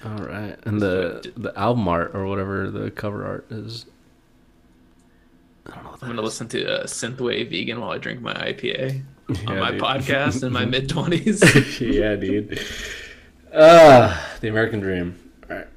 [0.03, 3.85] All right, and the the album art or whatever the cover art is.
[5.67, 5.91] I don't know.
[6.01, 6.25] I'm gonna is.
[6.25, 9.03] listen to uh, synthwave vegan while I drink my IPA
[9.47, 9.81] on my dude.
[9.81, 11.41] podcast in my mid twenties.
[11.79, 12.59] yeah, dude.
[13.53, 15.17] Ah, the American dream.
[15.49, 15.67] All right.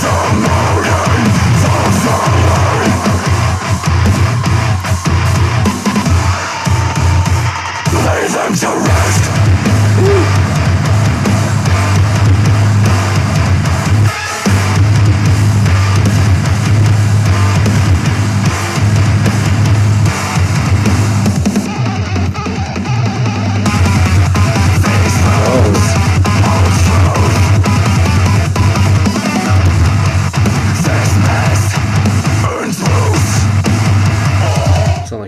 [0.00, 0.70] Sound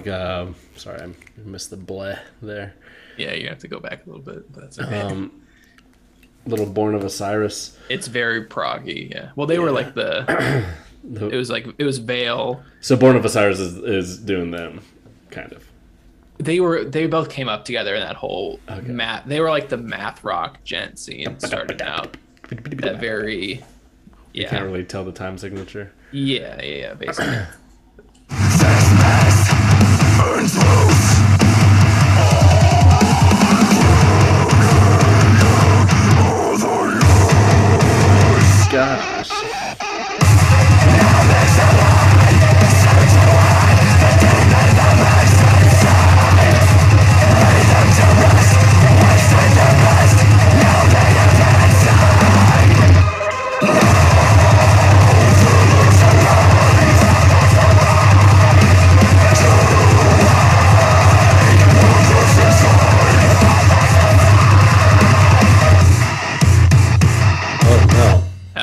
[0.04, 0.46] like uh,
[0.76, 1.08] sorry, I
[1.44, 2.74] missed the bleh there.
[3.16, 5.00] yeah, you have to go back a little bit, that's okay.
[5.00, 5.42] Um,
[6.46, 7.76] little Born of Osiris.
[7.88, 9.10] it's very proggy.
[9.10, 9.30] Yeah.
[9.36, 10.24] Well, they were like the.
[10.26, 10.66] The-
[11.32, 12.62] It was like it was Veil.
[12.80, 14.82] so Born of Osiris is, is doing them,
[15.30, 15.68] kind of.
[16.38, 19.24] They were they both came up together in that whole math.
[19.26, 22.16] They were like the math rock djent scene started out.
[22.50, 23.64] That very.
[24.32, 25.92] You can't really tell the time signature.
[26.12, 26.62] Yeah.
[26.62, 26.74] Yeah.
[26.76, 26.94] Yeah.
[26.94, 27.36] Basically.
[38.72, 39.31] Gosh.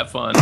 [0.09, 0.33] fun.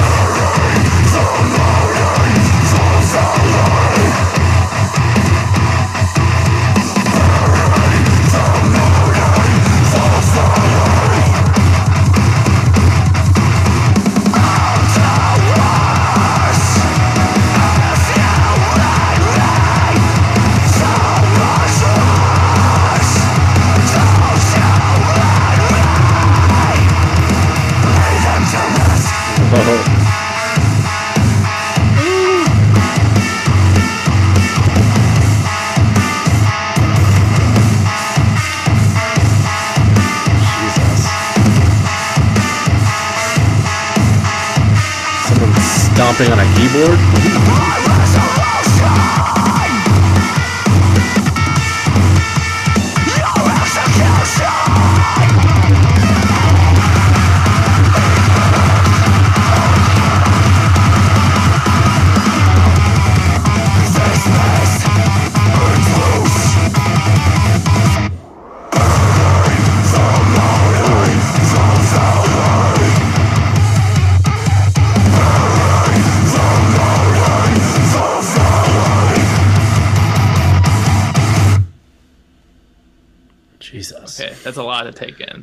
[46.17, 47.06] Stomping on a keyboard.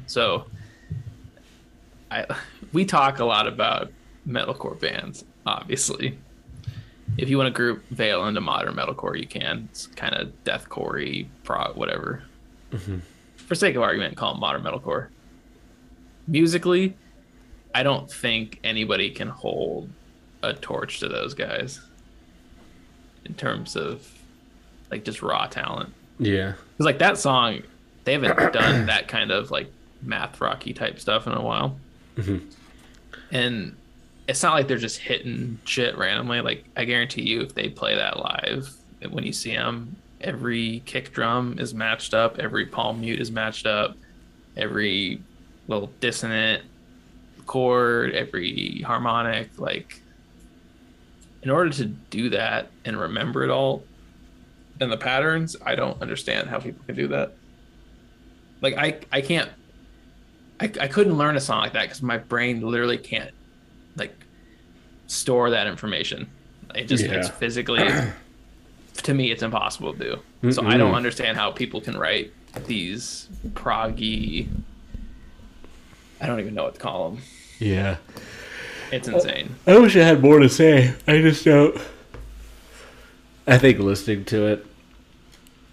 [0.07, 0.47] So,
[2.11, 2.27] I
[2.73, 3.91] we talk a lot about
[4.27, 5.25] metalcore bands.
[5.47, 6.19] Obviously,
[7.19, 9.69] if you want to group Veil into modern metalcore, you can.
[9.71, 12.25] It's kind of deathcore, prog, whatever.
[12.73, 12.99] Mm-hmm.
[13.37, 15.09] For sake of argument, call them modern metalcore.
[16.27, 16.97] Musically,
[17.75, 19.91] I don't think anybody can hold
[20.43, 21.81] a torch to those guys
[23.25, 24.11] in terms of
[24.91, 25.93] like just raw talent.
[26.19, 26.53] Yeah.
[26.53, 27.63] Because like that song,
[28.05, 29.71] they haven't done that kind of like
[30.05, 31.77] math rocky type stuff in a while.
[32.17, 32.49] Mm-hmm.
[33.33, 33.77] And
[34.29, 36.41] it's not like they're just hitting shit randomly.
[36.41, 38.73] Like I guarantee you, if they play that live,
[39.11, 43.67] when you see them, every kick drum is matched up, every palm mute is matched
[43.67, 43.97] up,
[44.57, 45.21] every
[45.69, 46.63] little dissonant
[47.47, 49.59] chord, every harmonic.
[49.59, 50.01] Like
[51.43, 53.85] in order to do that and remember it all,
[54.81, 57.33] and the patterns, I don't understand how people can do that.
[58.61, 59.51] Like I, I can't,
[60.61, 63.31] I, I couldn't learn a song like that because my brain literally can't,
[63.97, 64.15] like,
[65.07, 66.29] store that information.
[66.75, 67.89] It just it's physically,
[68.95, 70.53] to me, it's impossible to do.
[70.53, 72.33] So I don't understand how people can write
[72.67, 74.49] these proggy.
[76.21, 77.23] I don't even know what to call them.
[77.59, 77.97] Yeah.
[78.93, 79.55] It's insane.
[79.67, 80.95] I wish I had more to say.
[81.07, 81.77] I just don't.
[83.47, 84.67] I think listening to it,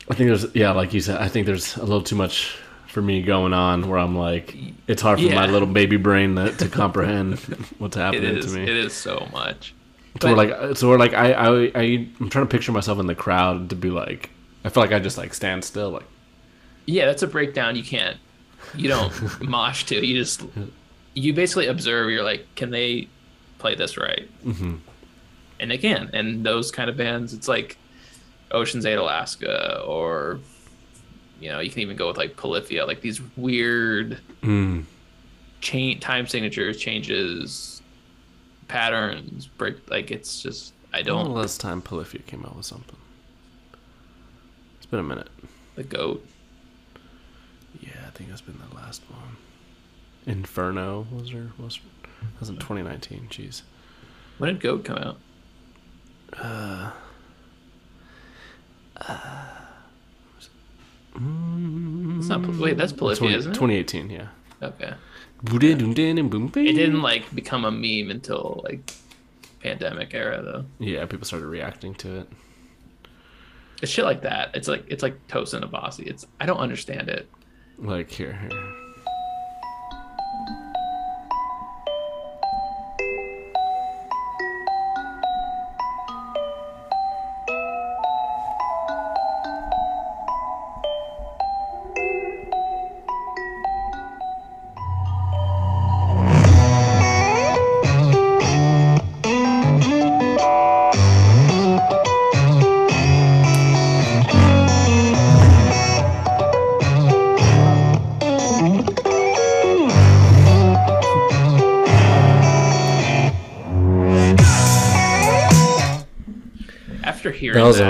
[0.09, 2.57] I think there's yeah, like you said, I think there's a little too much
[2.91, 4.55] for me going on where I'm like,
[4.87, 7.39] it's hard for my little baby brain to, to comprehend
[7.77, 8.45] what's happening is.
[8.45, 8.63] to me.
[8.63, 9.73] It is so much.
[10.21, 13.07] So we're like, so we're like, I, I, I, I'm trying to picture myself in
[13.07, 14.29] the crowd to be like,
[14.65, 16.05] I feel like I just like stand still, like,
[16.85, 18.17] Yeah, that's a breakdown you can't
[18.75, 20.05] you don't mosh to.
[20.05, 20.43] You just
[21.13, 22.09] you basically observe.
[22.09, 23.07] You're like, can they
[23.59, 24.29] play this right?
[24.45, 24.75] Mm-hmm.
[25.59, 26.09] And they can.
[26.13, 27.77] And those kind of bands, it's like
[28.51, 30.39] Ocean's Eight, Alaska, or
[31.41, 34.83] you know, you can even go with like Polyphia, like these weird mm,
[35.59, 37.81] chain time signatures, changes,
[38.67, 39.89] patterns, break.
[39.89, 42.97] Like it's just I don't the last time Polyphia came out with something?
[44.77, 45.29] It's been a minute.
[45.75, 46.25] the goat.
[47.79, 49.37] Yeah, I think that's been the last one.
[50.27, 51.49] Inferno was there?
[51.57, 51.79] Was
[52.21, 53.29] that was in 2019?
[53.31, 53.63] Jeez.
[54.37, 55.17] When did goat come out?
[61.15, 62.45] It's not.
[62.57, 63.55] Wait, that's Polyphia, 20 isn't it?
[63.55, 64.27] 2018, yeah.
[64.61, 64.93] Okay.
[65.43, 65.49] It
[66.67, 68.93] It didn't like become a meme until like
[69.61, 70.65] pandemic era though.
[70.79, 72.29] Yeah, people started reacting to it.
[73.81, 74.55] It's shit like that.
[74.55, 76.05] It's like it's like Tosin Abasi.
[76.05, 77.27] It's I don't understand it.
[77.79, 78.75] Like here, here.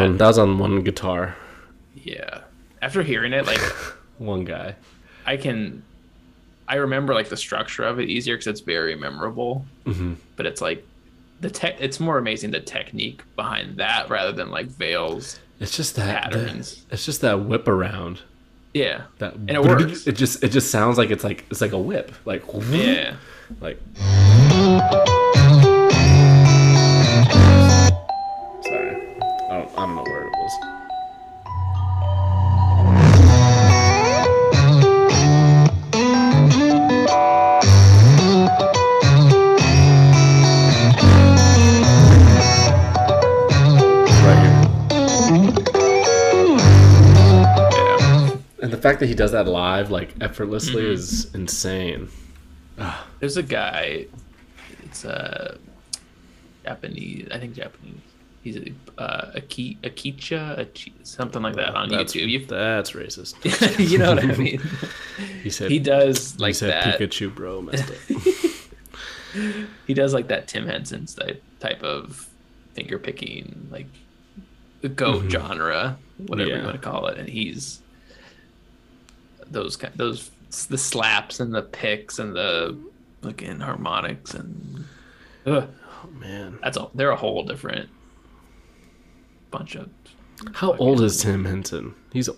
[0.02, 1.36] On that was on one guitar,
[1.96, 2.42] yeah.
[2.82, 3.60] After hearing it, like
[4.18, 4.76] one guy.
[5.26, 5.84] I can,
[6.68, 9.66] I remember like the structure of it easier because it's very memorable.
[9.86, 10.14] Mm-hmm.
[10.36, 10.86] But it's like
[11.40, 11.76] the tech.
[11.80, 15.40] It's more amazing the technique behind that rather than like Veils.
[15.60, 16.86] It's just that Patterns.
[16.90, 18.22] it's just that whip around.
[18.74, 19.04] Yeah.
[19.20, 20.08] That And it works.
[20.08, 22.14] It just it just sounds like it's like it's like a whip.
[22.26, 23.16] Like Yeah.
[23.60, 23.80] Like
[29.82, 30.60] I don't know where it was.
[48.62, 50.94] The fact that he does that live, like effortlessly, mm-hmm.
[50.94, 52.10] is insane.
[52.78, 53.08] Ugh.
[53.20, 54.06] There's a guy.
[54.84, 55.58] It's a
[56.64, 57.30] Japanese.
[57.32, 58.11] I think Japanese.
[58.44, 62.28] He's a uh, Aki, Akicha, Achi, something like that on That's, YouTube.
[62.30, 63.36] You, that's racist.
[63.92, 64.62] you know what I mean?
[65.44, 67.00] He said he does he like said that.
[67.00, 68.22] Pikachu, bro, messed up.
[69.88, 72.28] He does like that Tim Henson type type of
[72.74, 73.86] finger picking, like
[74.82, 76.58] the goat genre, whatever Yeah.
[76.58, 77.18] you want to call it.
[77.18, 77.82] And he's
[79.50, 80.32] those kind, those
[80.70, 82.78] the slaps and the picks and the
[83.22, 84.86] fucking harmonics and
[85.46, 85.70] ugh,
[86.04, 86.92] oh man, that's all.
[86.94, 87.90] They're a whole different
[89.52, 89.90] bunch of
[90.54, 91.94] how old is Tim Henson?
[92.12, 92.30] He's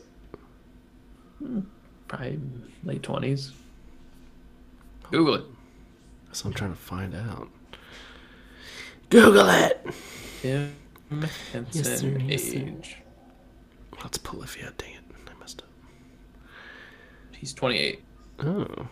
[2.07, 2.39] probably
[2.83, 3.51] late twenties.
[5.11, 5.43] Google it.
[6.25, 7.47] That's what I'm trying to find out.
[9.09, 9.85] Google it.
[10.41, 10.73] Tim
[11.51, 12.57] Henson sir, yes, sir.
[12.57, 12.97] age.
[14.01, 14.73] That's Polyphia.
[14.77, 15.01] Dang it,
[15.33, 15.69] I messed up.
[17.31, 18.03] He's twenty eight.
[18.39, 18.87] Oh,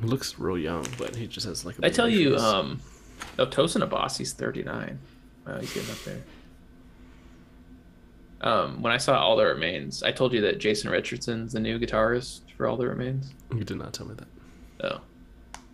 [0.00, 1.78] he looks real young, but he just has like.
[1.78, 2.40] a I tell baby you, face.
[2.42, 2.80] um,
[3.38, 4.98] oh, Tosin Abasi's 39.
[5.46, 6.22] Wow, he's getting up there.
[8.44, 11.78] Um, when I saw All That Remains, I told you that Jason Richardson's the new
[11.78, 13.32] guitarist for All That Remains.
[13.54, 14.28] you did not tell me that.
[14.92, 15.00] Oh,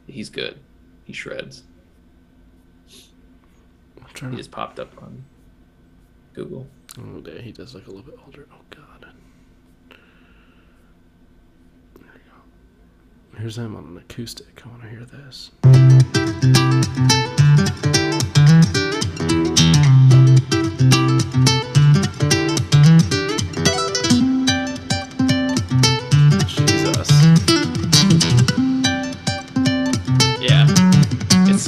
[0.06, 0.58] he's good.
[1.04, 1.64] He shreds.
[3.98, 4.40] I'm trying He to.
[4.40, 5.24] just popped up on
[6.32, 6.66] Google.
[6.98, 8.46] Oh, yeah, he does look a little bit older.
[8.52, 9.06] Oh god.
[9.90, 9.98] There
[11.98, 13.38] we go.
[13.38, 14.62] Here's him on an acoustic.
[14.64, 15.50] I want to hear this.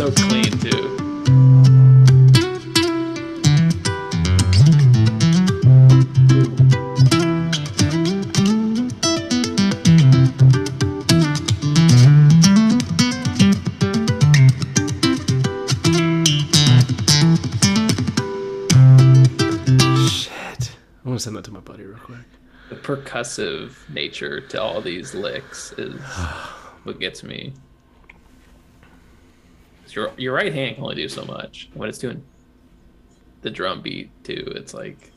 [0.03, 0.69] So clean too.
[20.09, 20.73] Shit.
[21.05, 22.17] I want to send that to my buddy real quick.
[22.71, 26.01] The percussive nature to all these licks is
[26.83, 27.53] what gets me.
[29.95, 31.69] Your your right hand can only do so much.
[31.75, 32.23] When it's doing
[33.43, 35.13] the drum beat too, it's like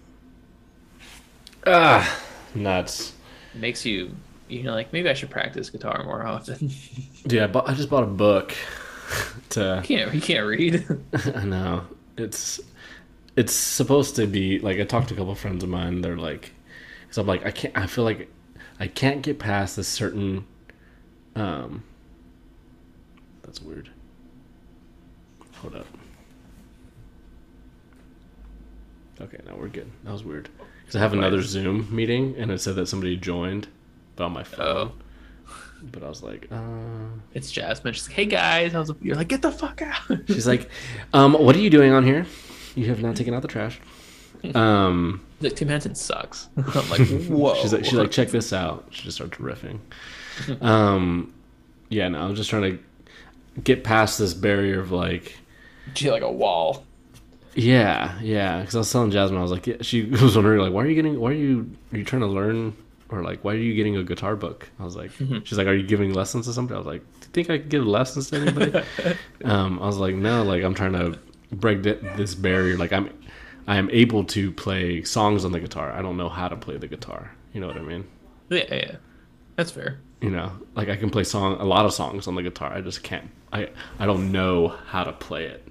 [1.67, 2.21] Ah,
[2.53, 3.13] nuts.
[3.53, 4.15] it makes you
[4.47, 6.71] you know like maybe I should practice guitar more often.
[7.27, 8.53] Yeah, but I just bought a book
[9.49, 9.79] to.
[9.81, 10.85] you can't you can't read.
[11.35, 12.59] I know it's
[13.35, 16.01] it's supposed to be like I talked to a couple friends of mine.
[16.01, 16.51] They're like,
[17.03, 17.75] because I'm like I can't.
[17.75, 18.29] I feel like
[18.79, 20.45] I can't get past this certain.
[21.35, 21.83] Um.
[23.41, 23.89] That's weird.
[25.61, 25.87] Hold up.
[29.21, 29.89] Okay, now we're good.
[30.03, 30.49] That was weird.
[30.81, 33.67] Because I have another Zoom meeting and it said that somebody joined,
[34.15, 34.91] but on my phone.
[34.91, 34.91] Oh.
[35.91, 36.57] But I was like, uh.
[37.33, 37.93] it's Jasmine.
[37.93, 40.69] She's like, "Hey guys," I was like, "You're like, get the fuck out." She's like,
[41.13, 42.25] um, what are you doing on here?
[42.75, 43.79] You have not taken out the trash.
[44.53, 46.49] Um, like Tim Henson sucks.
[46.57, 47.55] I'm like, whoa.
[47.61, 48.87] she's like, she's like, check this out.
[48.91, 49.79] She just starts riffing.
[50.59, 51.33] Um,
[51.87, 55.37] yeah, no, I'm just trying to get past this barrier of like,
[55.93, 56.85] She like a wall.
[57.55, 58.59] yeah, yeah.
[58.61, 60.87] Because I was telling Jasmine, I was like, yeah, she was wondering like, why are
[60.87, 62.75] you getting, why are you, are you trying to learn,
[63.09, 64.69] or like, why are you getting a guitar book?
[64.79, 65.11] I was like,
[65.43, 66.75] she's like, are you giving lessons to somebody?
[66.75, 68.81] I was like, do you think I could give lessons to anybody?
[69.45, 71.17] um, I was like, no, like I'm trying to
[71.51, 72.77] break th- this barrier.
[72.77, 73.09] Like I'm,
[73.67, 75.91] I am able to play songs on the guitar.
[75.91, 77.31] I don't know how to play the guitar.
[77.53, 78.05] You know what I mean?
[78.49, 78.95] Yeah, yeah,
[79.55, 79.99] that's fair.
[80.21, 82.79] you know like i can play song a lot of songs on the guitar i
[82.81, 83.69] just can't i
[83.99, 85.64] i don't know how to play it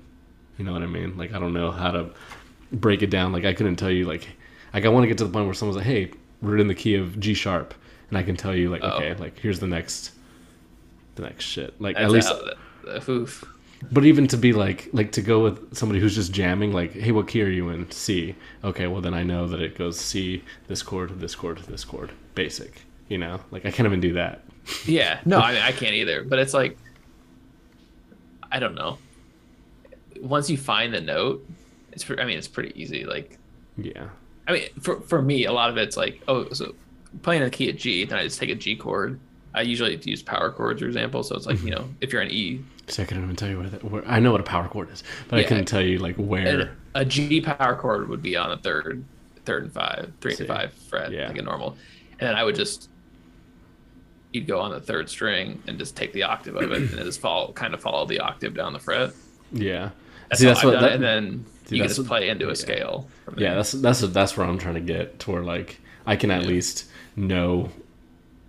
[0.58, 2.10] you know what i mean like i don't know how to
[2.72, 4.26] break it down like i couldn't tell you like
[4.72, 6.10] like i want to get to the point where someone's like hey
[6.42, 7.74] we're in the key of g sharp
[8.08, 8.90] and i can tell you like Oh.
[8.96, 10.12] okay like here's the next
[11.16, 13.44] the next shit like That's at least the, oof.
[13.92, 17.12] but even to be like like to go with somebody who's just jamming like hey
[17.12, 18.34] what key are you in c
[18.64, 22.10] okay well then i know that it goes c this chord this chord this chord
[22.34, 24.42] basic you know like i can't even do that
[24.86, 26.24] Yeah, no, I mean I can't either.
[26.24, 26.78] But it's like,
[28.50, 28.96] I don't know.
[30.20, 31.46] Once you find the note,
[31.92, 32.08] it's.
[32.10, 33.04] I mean, it's pretty easy.
[33.04, 33.38] Like,
[33.76, 34.08] yeah
[34.46, 36.74] I mean, for for me, a lot of it's like, oh, so
[37.22, 39.18] playing a key at G, then I just take a G chord.
[39.54, 41.22] I usually use power chords, for example.
[41.22, 41.82] So it's like, you mm-hmm.
[41.82, 44.18] know, if you're an E, So I couldn't even tell you where, that, where I
[44.18, 46.76] know what a power chord is, but I couldn't tell you like where.
[46.94, 49.04] a G power chord would be on the third,
[49.44, 51.28] third and five, three and five fret, Yeah.
[51.28, 51.76] like a normal.
[52.18, 52.90] And then I would just,
[54.32, 57.20] you'd go on the third string and just take the octave of it and just
[57.20, 59.12] follow, kind of follow the octave down the fret.
[59.52, 59.90] Yeah,
[60.34, 62.46] That's See, that's I've what that- and then see, you can just what- play into
[62.46, 62.54] a yeah.
[62.54, 63.08] scale.
[63.36, 63.54] Yeah.
[63.54, 66.48] That's that's that's where I'm trying to get to where like I can at Yeah.
[66.48, 66.84] least
[67.16, 67.70] know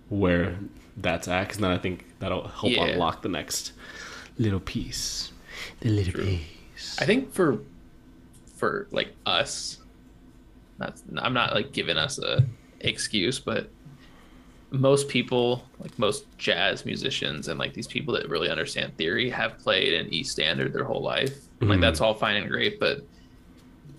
[0.08, 0.58] where
[0.96, 2.84] that's at, because then I think that'll help Yeah.
[2.86, 3.72] unlock the next
[4.38, 5.32] little piece.
[5.80, 6.96] The little piece.
[7.00, 7.58] I think for
[8.56, 9.78] for like us,
[10.78, 12.44] not I'm not like giving us a
[12.80, 13.70] excuse, but
[14.72, 19.58] most people, like most jazz musicians and like these people that really understand theory, have
[19.58, 21.34] played an E standard their whole life.
[21.60, 21.80] Like Mhm.
[21.80, 22.98] that's all fine and great, but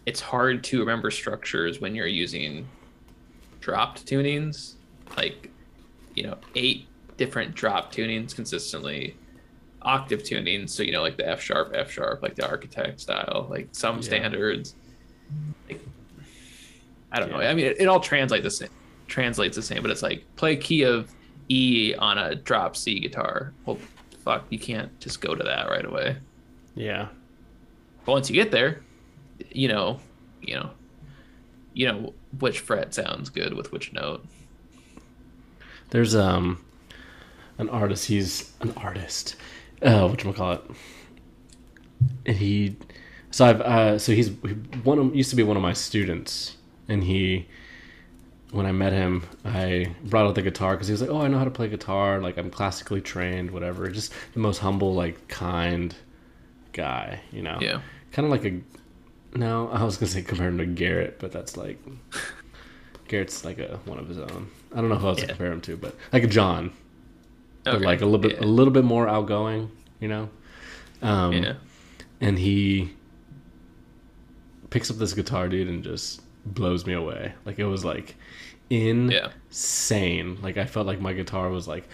[0.05, 2.67] it's hard to remember structures when you're using
[3.61, 4.75] dropped tunings,
[5.15, 5.51] like
[6.15, 9.19] you know eight different drop tunings consistently
[9.83, 13.47] octave tunings so you know like the f sharp f sharp like the architect style
[13.49, 14.01] like some Yeah.
[14.01, 14.75] standards
[15.69, 15.81] like
[17.11, 18.69] i don't know i mean it, it all translates the same
[19.07, 21.11] translates the same but it's like play key of
[21.49, 23.77] e on a drop c guitar well
[24.23, 26.17] fuck you can't just go to that right away
[26.75, 27.07] Yeah.
[28.05, 28.81] but once you get there
[29.51, 29.99] you know
[30.41, 30.71] you know
[31.73, 34.25] you know which fret sounds good with which note
[35.91, 36.63] There's um
[37.59, 38.05] an artist.
[38.05, 39.35] He's an artist.
[39.81, 40.61] Uh, what call it?
[42.25, 42.75] And he,
[43.31, 44.29] so I've uh, so he's
[44.83, 46.55] one of used to be one of my students,
[46.87, 47.47] and he,
[48.51, 51.27] when I met him, I brought out the guitar because he was like, "Oh, I
[51.27, 52.19] know how to play guitar.
[52.21, 55.95] Like I'm classically trained, whatever." Just the most humble, like kind
[56.73, 57.57] guy, you know.
[57.61, 57.81] Yeah.
[58.11, 58.59] Kind of like a.
[59.37, 61.79] No, I was gonna say compare him to Garrett, but that's like.
[63.07, 64.49] Garrett's like a one of his own.
[64.73, 66.73] I don't know who else to compare him to, but like a John,
[67.63, 68.45] but Okay, like a little bit yeah.
[68.45, 70.29] a little bit more outgoing, you know.
[71.01, 71.53] Um, yeah
[72.21, 72.91] And he
[74.69, 77.33] picks up this guitar, dude, and just blows me away.
[77.45, 78.15] Like it was like
[78.69, 79.29] Yeah.
[79.49, 80.37] insane.
[80.41, 81.87] Like I felt like my guitar was like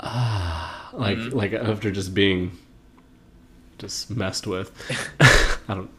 [0.00, 1.36] ah, like Mm-hmm.
[1.36, 2.56] like after just being
[3.78, 4.70] just messed with.
[5.68, 5.90] I don't.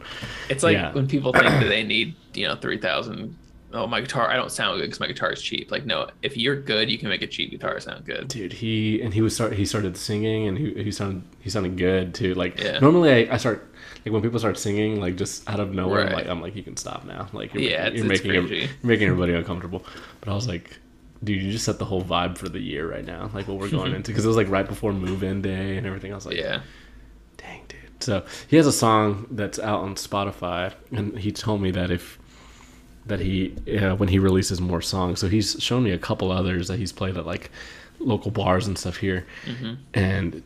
[0.48, 0.92] It's like Yeah.
[0.92, 3.36] when people think that they need, you know, 3000
[3.72, 5.70] oh my guitar i don't sound good because my guitar is cheap.
[5.70, 8.28] Like no if you're good you can make a cheap guitar sound good.
[8.28, 11.76] Dude he and he was start he started singing and he, he sounded he sounded
[11.76, 12.34] good too.
[12.34, 12.78] Like Yeah.
[12.80, 13.72] normally I, I start
[14.04, 16.16] like when people start singing like just out of nowhere I'm Right.
[16.16, 17.28] like i'm like you can stop now.
[17.32, 19.84] Like you're, Yeah, making, you're it's- making you're making everybody uncomfortable.
[20.20, 20.78] But i was like
[21.22, 23.68] dude you just set the whole vibe for the year right now like what we're
[23.70, 24.10] going into.
[24.10, 26.12] Because it was like right before move-in day and everything.
[26.12, 26.62] Else like yeah.
[27.36, 27.78] dang dude.
[28.02, 32.18] So he has a song that's out on spotify and he told me that if
[33.06, 35.20] that he uh, when he releases more songs.
[35.20, 37.50] So he's shown me a couple others that he's played at like
[37.98, 39.26] local bars and stuff here.
[39.94, 40.42] And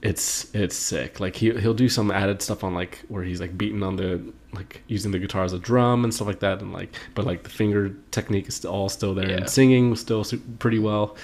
[0.00, 1.18] it's it's sick.
[1.20, 4.22] Like he, he'll do some added stuff on like where he's like beating on the
[4.52, 6.60] like using the guitar as a drum and stuff like that.
[6.60, 9.28] And like but like the finger technique is all still there.
[9.28, 9.36] Yeah.
[9.38, 10.24] and singing still
[10.58, 11.16] pretty well.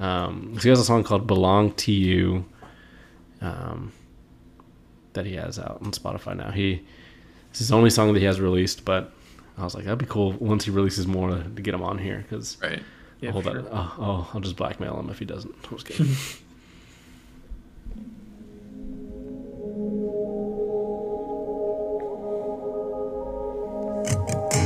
[0.00, 2.44] Um so he has a song called belong to you
[3.40, 3.92] um
[5.14, 6.50] that he has out on spotify now.
[6.50, 6.82] He
[7.50, 9.12] it's his only song that he has released but
[9.60, 11.98] i was like that'd be cool once he releases more to, to get him on
[11.98, 12.82] here because right
[13.20, 13.70] yeah hold for that sure.
[13.72, 16.06] oh, oh i'll just blackmail him if he doesn't i was kidding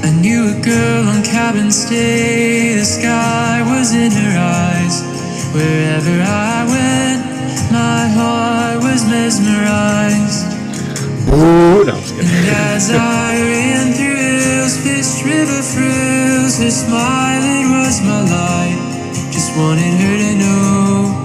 [0.03, 2.75] I knew a girl on cabin stay.
[2.77, 5.03] The sky was in her eyes.
[5.55, 7.23] Wherever I went,
[7.73, 10.45] my heart was mesmerized.
[11.29, 12.27] Ooh, no, I'm kidding.
[12.27, 13.84] And as I ran through hills, fished
[15.25, 18.79] river thrills, her smiling was my light.
[19.33, 21.25] Just wanted her to know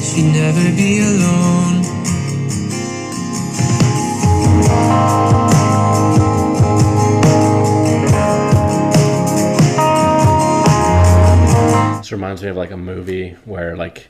[0.00, 1.82] she'd never be alone.
[11.98, 14.08] This reminds me of like a movie where like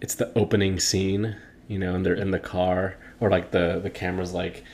[0.00, 1.36] it's the opening scene,
[1.68, 4.64] you know, and they're in the car, or like the the camera's like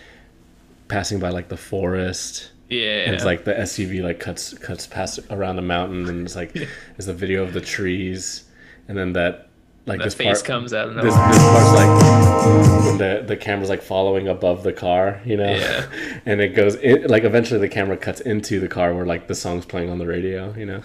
[0.88, 5.18] passing by like the forest, yeah and it's like the SUV like cuts cuts past
[5.30, 6.54] around the mountain, and it's like
[6.98, 8.44] it's a video of the trees,
[8.88, 9.48] and then that
[9.86, 13.68] like that this face part comes out of this, this part's like the the camera's
[13.68, 15.86] like following above the car, you know, Yeah.
[16.26, 19.34] and it goes it, like eventually the camera cuts into the car where like the
[19.34, 20.82] song's playing on the radio, you know.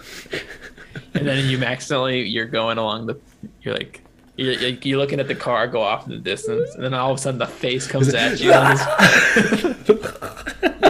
[1.14, 3.16] and then you accidentally you're going along the
[3.62, 4.00] you're like
[4.38, 7.18] you're, you're looking at the car go off in the distance and then all of
[7.18, 10.82] a sudden the face comes at you and it's- yeah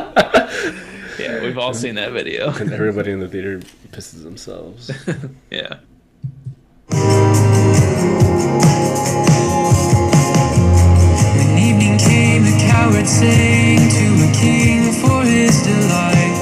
[1.46, 3.60] we've all seen that video and everybody in the theater
[3.92, 4.90] pisses themselves.
[5.50, 5.78] yeah
[11.36, 16.35] When evening came, the coward sang to a king for his delight.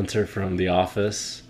[0.00, 1.42] Hunter from The Office.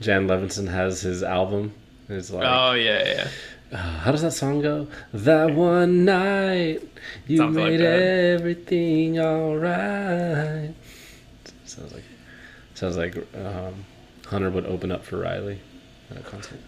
[0.00, 1.74] Jan Levinson has his album.
[2.08, 3.28] It's like, Oh yeah,
[3.72, 3.78] yeah.
[3.98, 4.86] how does that song go?
[5.12, 6.80] That one night
[7.26, 8.00] you Something made that.
[8.40, 10.74] everything alright.
[11.66, 12.04] Sounds like
[12.72, 13.84] sounds like um,
[14.24, 15.60] Hunter would open up for Riley
[16.10, 16.58] at a concert.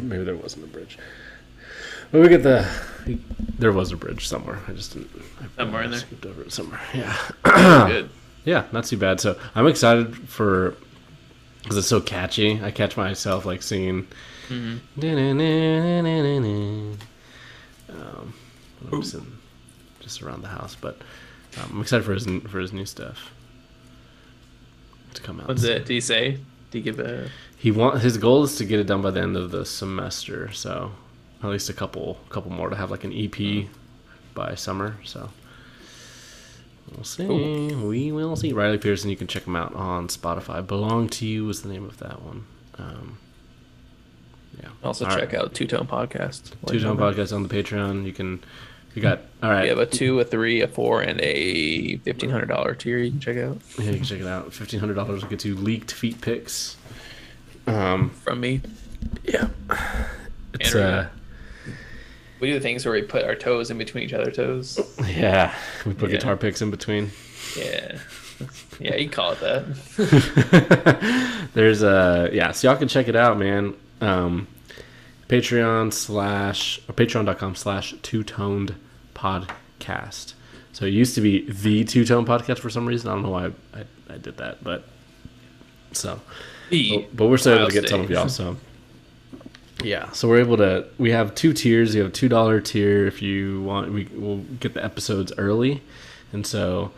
[0.00, 0.98] You Maybe there wasn't a bridge.
[2.10, 2.66] But we get the.
[3.58, 4.60] There was a bridge somewhere.
[4.68, 5.10] I just didn't.
[5.40, 6.00] I Somewhere in there.
[6.00, 6.80] Skipped over it somewhere.
[6.92, 7.16] Yeah.
[7.42, 8.10] Good.
[8.44, 9.20] Yeah, not too bad.
[9.20, 10.76] So I'm excited for
[11.62, 12.60] because it's so catchy.
[12.62, 14.06] I catch myself like singing.
[17.88, 18.34] Um,
[18.84, 19.38] when I'm sitting
[20.00, 20.98] just around the house, but
[21.58, 23.32] um, I'm excited for his for his new stuff
[25.14, 25.48] to come out.
[25.48, 25.86] What's it?
[25.86, 26.38] Do you say?
[26.70, 27.30] Do you give a?
[27.56, 30.52] He want his goal is to get it done by the end of the semester.
[30.52, 30.92] So
[31.42, 33.66] at least a couple couple more to have like an EP
[34.34, 34.96] by summer.
[35.04, 35.30] So
[36.94, 37.26] we'll see.
[37.26, 38.52] We will see.
[38.52, 39.10] Riley Pearson.
[39.10, 40.66] You can check him out on Spotify.
[40.66, 42.44] Belong to You was the name of that one.
[42.76, 43.18] Um,
[44.60, 44.68] yeah.
[44.82, 45.42] Also All check right.
[45.42, 46.52] out Two Tone Podcast.
[46.66, 48.04] Two Tone Podcast on the Patreon.
[48.04, 48.42] You can.
[48.94, 49.62] You got all right.
[49.64, 53.10] We have a two, a three, a four, and a fifteen hundred dollar tier you
[53.10, 54.52] can check out Yeah, you can check it out.
[54.52, 56.76] Fifteen hundred dollars will get you leaked feet pics.
[57.66, 58.60] Um, from me.
[59.24, 59.48] yeah.
[60.60, 61.08] It's uh,
[62.40, 64.78] We do the things where we put our toes in between each other's toes.
[65.08, 65.54] yeah.
[65.84, 66.16] We put Yeah.
[66.18, 67.10] guitar picks in between.
[67.56, 67.98] Yeah.
[68.80, 71.48] Yeah, you call it that.
[71.54, 73.74] There's a yeah, so y'all can check it out, man.
[74.00, 74.46] Um,
[75.28, 78.74] Patreon slash or patreon.com slash two toned
[79.14, 80.34] podcast.
[80.72, 83.08] So it used to be the two tone podcast for some reason.
[83.08, 84.84] I don't know why I, I, I did that, but
[85.92, 86.20] so
[86.70, 88.28] but, but we're still able to get some of y'all.
[88.28, 88.56] So
[89.82, 90.86] yeah, so we're able to.
[90.98, 91.94] We have two tiers.
[91.94, 93.92] You have a two dollar tier if you want.
[93.92, 95.82] We will get the episodes early,
[96.32, 96.92] and so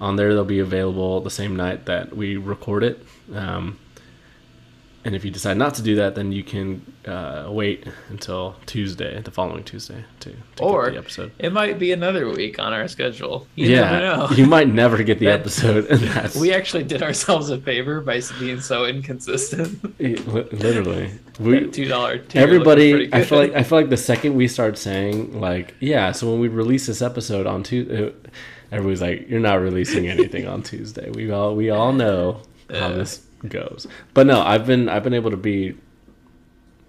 [0.00, 3.06] on there they'll be available the same night that we record it.
[3.34, 3.78] Um,
[5.04, 9.20] and if you decide not to do that, then you can uh, wait until Tuesday,
[9.20, 11.32] the following Tuesday, to, to Or get the episode.
[11.38, 13.46] it might be another week on our schedule.
[13.56, 14.30] You never yeah, know.
[14.30, 18.60] you might never get the That- episode, we actually did ourselves a favor by being
[18.60, 19.82] so inconsistent.
[20.00, 22.20] literally we Two dollar.
[22.34, 26.30] everybody i feel like i feel like the second we start saying like yeah so
[26.30, 28.12] when we release this episode on tuesday
[28.70, 32.40] everybody's like you're not releasing anything on tuesday we all we all know
[32.70, 33.86] how this goes.
[34.14, 35.74] But no i've been i've been able to be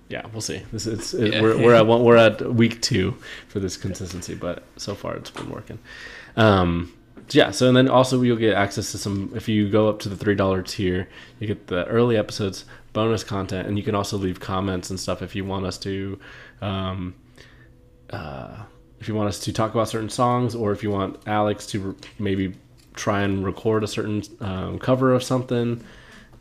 [0.09, 0.61] yeah we'll see.
[0.71, 1.41] This is it, Yeah.
[1.41, 3.15] we're, we're at one, we're at week two
[3.47, 5.79] for this consistency but so far it's been working.
[6.35, 6.93] Um
[7.31, 10.09] yeah so and then also you'll get access to some if you go up to
[10.09, 11.07] the three dollar tier
[11.39, 15.21] you get the early episodes bonus content and you can also leave comments and stuff
[15.21, 16.19] if you want us to
[16.61, 17.15] um
[18.09, 18.57] uh
[18.99, 21.79] if you want us to talk about certain songs or if you want alex to
[21.79, 22.53] re- maybe
[22.93, 25.83] try and record a certain um, cover of something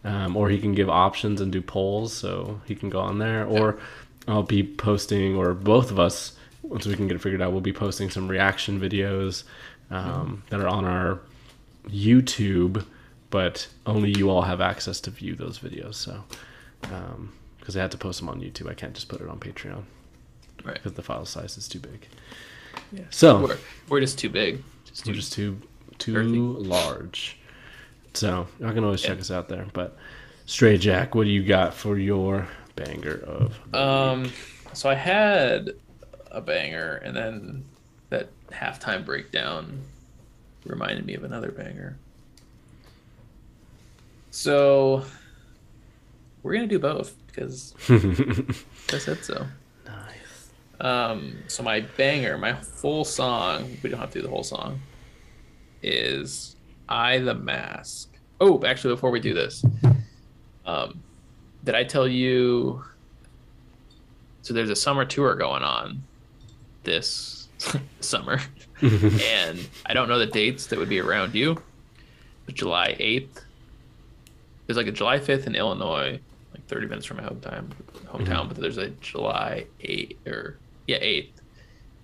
[0.05, 3.45] um, or he can give options and do polls so he can go on there
[3.47, 3.79] or
[4.29, 6.33] i'll be posting or both of us
[6.63, 9.45] once we can get it figured out we'll be posting some reaction videos
[9.91, 11.21] um, that are on our
[11.89, 12.85] youtube
[13.31, 16.23] but only you all have access to view those videos so
[17.59, 19.83] because i had to post them on youtube i can't just put it on patreon
[20.65, 20.75] Right.
[20.75, 22.07] because the file size is too big
[22.93, 23.03] Yeah.
[23.11, 24.63] so We're, we're just too big.
[24.85, 25.61] Just we're too, just too
[25.99, 26.39] too Earthy.
[26.39, 27.37] large.
[28.15, 29.67] So y'all can always check us out there.
[29.73, 29.97] But
[30.47, 32.47] Stray Jack, what do you got for your
[32.77, 33.75] banger of?
[33.75, 34.31] Um,
[34.73, 35.71] so I had
[36.31, 37.65] a banger, and then
[38.11, 39.81] that halftime breakdown
[40.65, 41.97] reminded me of another banger.
[44.31, 45.05] So
[46.43, 49.47] we're gonna do both because I said so.
[49.87, 50.51] nice.
[50.81, 54.81] Um, so my banger, my full song, we don't have to do the whole song,
[55.83, 56.52] is
[56.89, 58.11] I the Mask.
[58.41, 59.65] Oh, actually, before we do this,
[60.67, 61.01] um,
[61.65, 62.83] did I tell you?
[64.43, 66.03] So there's a summer tour going on
[66.83, 67.49] this
[68.01, 68.41] summer,
[68.83, 71.63] and I don't know the dates that would be around you.
[72.47, 73.45] But July 8th,
[74.67, 76.19] there's like a July 5th in Illinois,
[76.53, 77.69] like 30 minutes from my hometown,
[78.07, 78.49] hometown.
[78.49, 80.59] But there's a July 8th or
[80.89, 81.31] yeah 8th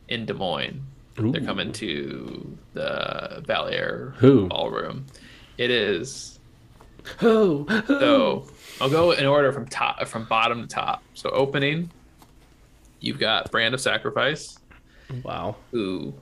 [0.08, 0.80] in Des Moines.
[1.18, 4.46] They're coming to the Val Air Who?
[4.48, 5.06] ballroom.
[5.56, 6.38] It is.
[7.22, 8.46] Oh, So
[8.80, 11.02] I'll go in order from top from bottom to top.
[11.14, 11.90] So opening,
[13.00, 14.58] you've got Brand of Sacrifice,
[15.24, 15.56] wow.
[15.72, 16.12] who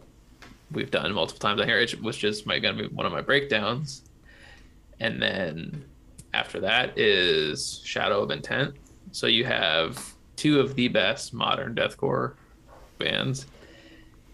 [0.71, 3.21] we've done multiple times on here, which- which is my gonna be one of my
[3.21, 4.03] breakdowns.
[5.01, 5.85] And then
[6.33, 8.75] after that is Shadow of Intent.
[9.13, 12.35] So you have two of the best modern deathcore
[12.99, 13.47] bands.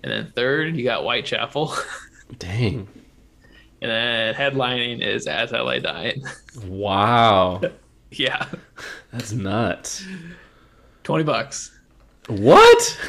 [0.02, 1.74] And then third, you got Whitechapel.
[2.38, 2.88] Dang.
[3.80, 6.22] and then headlining is As I Lay Dying.
[6.66, 7.60] Wow.
[8.10, 8.46] yeah.
[9.12, 10.04] That's nuts.
[11.04, 11.78] 20 bucks.
[12.28, 12.98] What?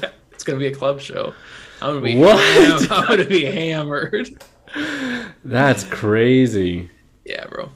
[0.00, 0.10] Yeah.
[0.32, 1.34] It's gonna be a club show.
[1.80, 2.90] I'm gonna be What?
[2.90, 4.42] I'm gonna be hammered.
[5.44, 6.90] That's crazy.
[7.24, 7.70] Yeah, bro.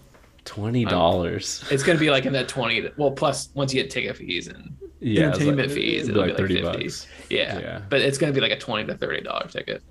[0.44, 1.64] Twenty dollars.
[1.70, 4.76] It's gonna be like in that 20 well plus once you get ticket fees and
[5.08, 6.78] Yeah, entertainment like- fees, it'll be be like like 30 50.
[6.84, 7.06] bucks.
[7.30, 7.58] Yeah.
[7.60, 7.82] Yeah.
[7.88, 9.82] But it's gonna be like a 20 to 30 dollar ticket.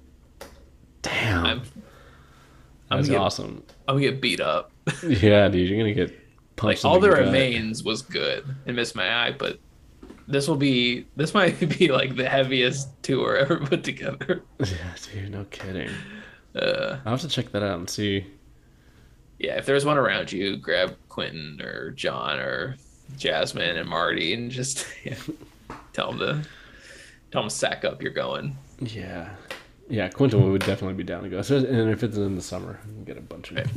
[1.01, 1.45] Damn.
[1.45, 1.61] I'm
[2.91, 3.63] I'm That's gonna, get, awesome.
[3.87, 4.71] I'm gonna get beat up.
[5.03, 6.19] Yeah, dude, you're gonna get like
[6.55, 6.85] punched.
[6.85, 9.59] All That Remains was good and Miss May I, but
[10.27, 14.43] this will be this might be like the heaviest tour ever put together.
[14.59, 15.89] Yeah, dude, no kidding.
[16.55, 18.25] Uh I'll have to check that out and see.
[19.39, 22.75] yeah, if there's one around you, grab Quentin or John or
[23.17, 25.15] Jasmine and Marty and just yeah,
[25.93, 26.49] tell them to
[27.31, 28.01] tell them to sack up.
[28.01, 28.55] You're going.
[28.79, 29.29] Yeah,
[29.89, 31.41] yeah, Quentin would definitely be down to go.
[31.41, 33.69] So, and if it's in the summer, get a bunch of Okay.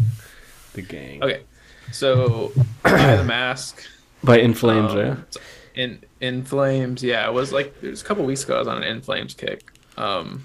[0.74, 1.22] the gang.
[1.22, 1.42] Okay,
[1.92, 2.52] so
[2.84, 3.82] of the Mask
[4.24, 5.16] By In Flames, um, yeah.
[5.76, 7.02] in in flames.
[7.04, 8.56] Yeah, it was like it was a couple weeks ago.
[8.56, 9.70] I was on an in flames kick.
[9.96, 10.44] Um,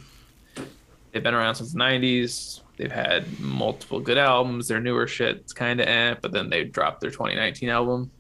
[1.12, 2.60] they've been around since the '90s.
[2.78, 4.68] They've had multiple good albums.
[4.68, 8.12] Their newer shit's kind of eh, but then they dropped their 2019 album.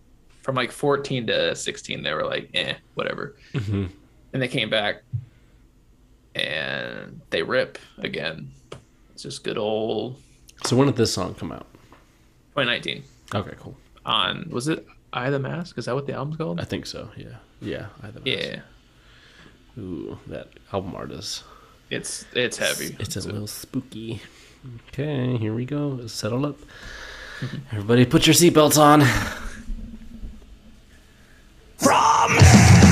[0.43, 3.35] From like 14 to 16, they were like eh, whatever.
[3.53, 3.89] Mhm.
[4.33, 5.03] And they came back,
[6.35, 8.51] and they rip again.
[9.13, 10.19] It's just good old
[10.65, 11.67] So when did this song come out?
[12.55, 13.03] 2019.
[13.35, 13.77] Okay, cool.
[14.05, 15.77] On was it I the Mask?
[15.77, 16.59] Is that what the album's called?
[16.59, 17.09] I think so.
[17.15, 17.85] Yeah, yeah.
[18.01, 18.59] I have Yeah,
[19.77, 21.43] Ooh, that album art is.
[21.89, 22.95] it's it's heavy.
[22.99, 24.21] It's a little spooky.
[24.89, 26.05] Okay, here we go.
[26.07, 26.57] Settle up.
[27.71, 29.01] Everybody, put your seatbelts on.
[31.85, 32.82] I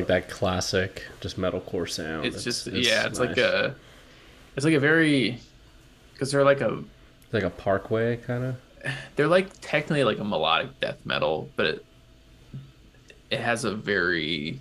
[0.00, 2.26] like that classic, just metalcore sound.
[2.26, 3.74] It's just yeah, it's like a
[4.56, 5.38] it's like a very
[6.12, 6.82] because they're like a
[7.24, 8.56] It's like a parkway kind of.
[9.16, 11.86] they're like technically like a melodic death metal, but it
[13.30, 14.60] it has a very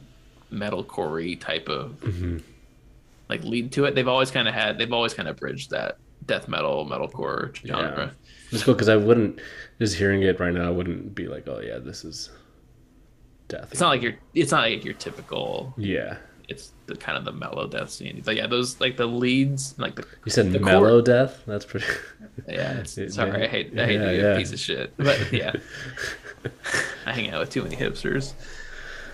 [0.52, 2.38] metalcore type of mm-hmm.
[3.28, 3.96] like lead to it.
[3.96, 8.14] They've always kind of had they've always kind of bridged that death metal metalcore genre.
[8.52, 9.40] It's cool because I wouldn't
[9.80, 10.68] just hearing it right now.
[10.68, 12.30] I wouldn't be like, oh yeah, this is
[13.50, 13.68] death.
[13.72, 15.74] It's not like your it's not like your typical.
[15.78, 18.22] Yeah, It's the kind of the melodeath scene.
[18.24, 21.44] But yeah, those like the leads, like the you said the mellow chord- death.
[21.46, 21.86] That's pretty.
[22.48, 24.34] Yeah, sorry, I hate I hate yeah, to be yeah.
[24.34, 25.52] a piece of shit, but yeah,
[27.06, 28.34] I hang out with too many hipsters.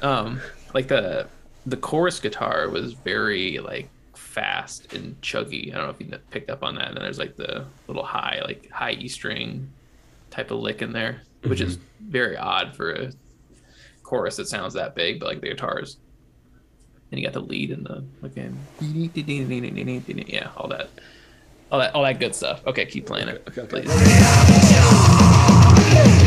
[0.04, 0.40] Um,
[0.76, 1.28] like the
[1.66, 5.72] the chorus guitar was very like fast and chuggy.
[5.74, 6.90] I don't know if you picked up on that.
[6.90, 9.72] And then there's like the little high like high E string
[10.30, 13.12] type of lick in there, which is very odd for a
[14.06, 15.97] chorus that sounds that big, but like the guitars.
[17.12, 18.58] And you got the lead in the fucking
[20.28, 20.89] yeah, all that,
[21.72, 22.66] all that, all that good stuff.
[22.66, 23.88] Okay, keep playing it, please.
[23.88, 23.97] Give
[25.97, 26.24] me a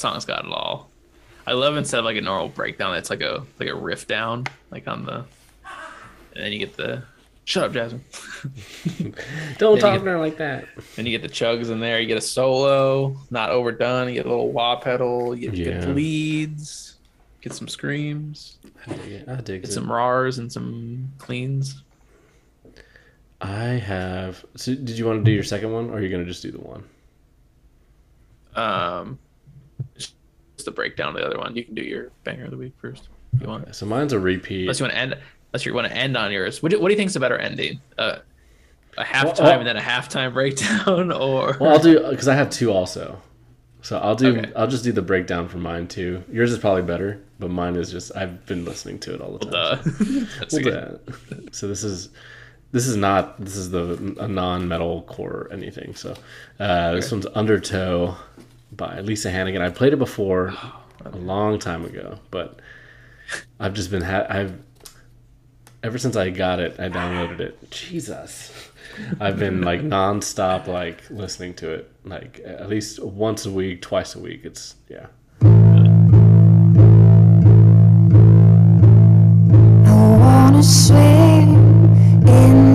[0.00, 0.90] song's, that song's got it all.
[1.46, 4.44] I love instead of like a normal breakdown, it's like a like a riff down,
[4.70, 5.24] like on the,
[6.34, 7.02] and then you get the
[7.44, 8.04] shut up, Jasmine.
[9.58, 10.66] Don't talk to her like that.
[10.96, 12.00] And you get the chugs in there.
[12.00, 14.08] You get a solo, not overdone.
[14.08, 15.34] You get a little wah pedal.
[15.34, 15.80] You get Yeah.
[15.86, 16.96] good leads.
[17.40, 18.58] Get some screams.
[18.86, 19.28] I dig it.
[19.28, 19.72] I dig Get it.
[19.72, 21.82] some rars and some cleans.
[23.40, 24.44] I have.
[24.56, 26.50] So did you want to do your second one, or are you gonna just do
[26.52, 26.84] the one?
[28.54, 29.18] Um,
[29.96, 30.14] just
[30.64, 31.56] the breakdown of the other one.
[31.56, 33.08] You can do your banger of the week first.
[33.34, 33.74] If you want.
[33.74, 34.62] So mine's a repeat.
[34.62, 35.16] Unless you want to end.
[35.52, 36.62] Unless you want to end on yours.
[36.62, 37.80] What do, what do you think's a better ending?
[37.98, 38.18] Uh,
[38.98, 42.50] a halftime well- and then a halftime breakdown, or Well, I'll do because I have
[42.50, 43.20] two also.
[43.82, 44.36] So I'll do.
[44.38, 44.52] Okay.
[44.54, 46.22] I'll just do the breakdown for mine too.
[46.30, 48.14] Yours is probably better, but mine is just.
[48.14, 50.28] I've been listening to it all the time.
[50.38, 51.00] that's Well, good.
[51.30, 51.36] yeah.
[51.52, 52.10] So this is
[52.72, 55.94] this is not this is the a non-metal core or anything.
[55.94, 56.14] So
[56.58, 58.16] uh, this one's Undertow
[58.72, 59.62] by Lisa Hannigan.
[59.62, 62.60] I played it before oh, a long time ago, but
[63.58, 64.58] I've just been ha- I've
[65.82, 67.70] ever since I got it, I downloaded it.
[67.70, 68.70] Jesus.
[69.20, 74.14] I've been like nonstop like listening to it like at least once a week, twice
[74.14, 74.44] a week.
[74.44, 75.06] It's yeah.
[79.86, 82.69] I wanna swim in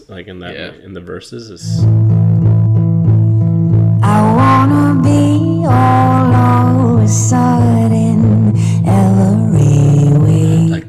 [0.00, 0.72] low like in this like in that Yeah.
[0.84, 1.84] in the verses is
[4.02, 8.56] I wanna be all of a sudden
[8.86, 10.68] every way.
[10.68, 10.86] like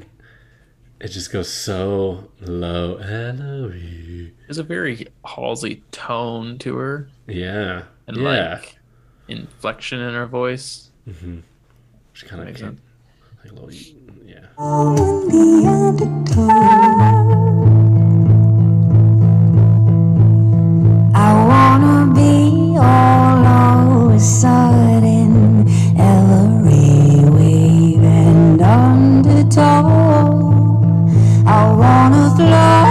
[0.99, 4.33] it just goes so low Ellery.
[4.47, 8.23] There's a very Halsey tone to her yeah and yeah
[8.59, 8.77] like
[9.27, 10.89] inflection in her voice.
[12.13, 12.81] Just kind of Makes like, sense.
[13.45, 13.71] a little
[14.25, 14.45] yeah
[22.79, 29.87] be all of a sudden every wave and undertow.
[31.45, 32.88] I wanna float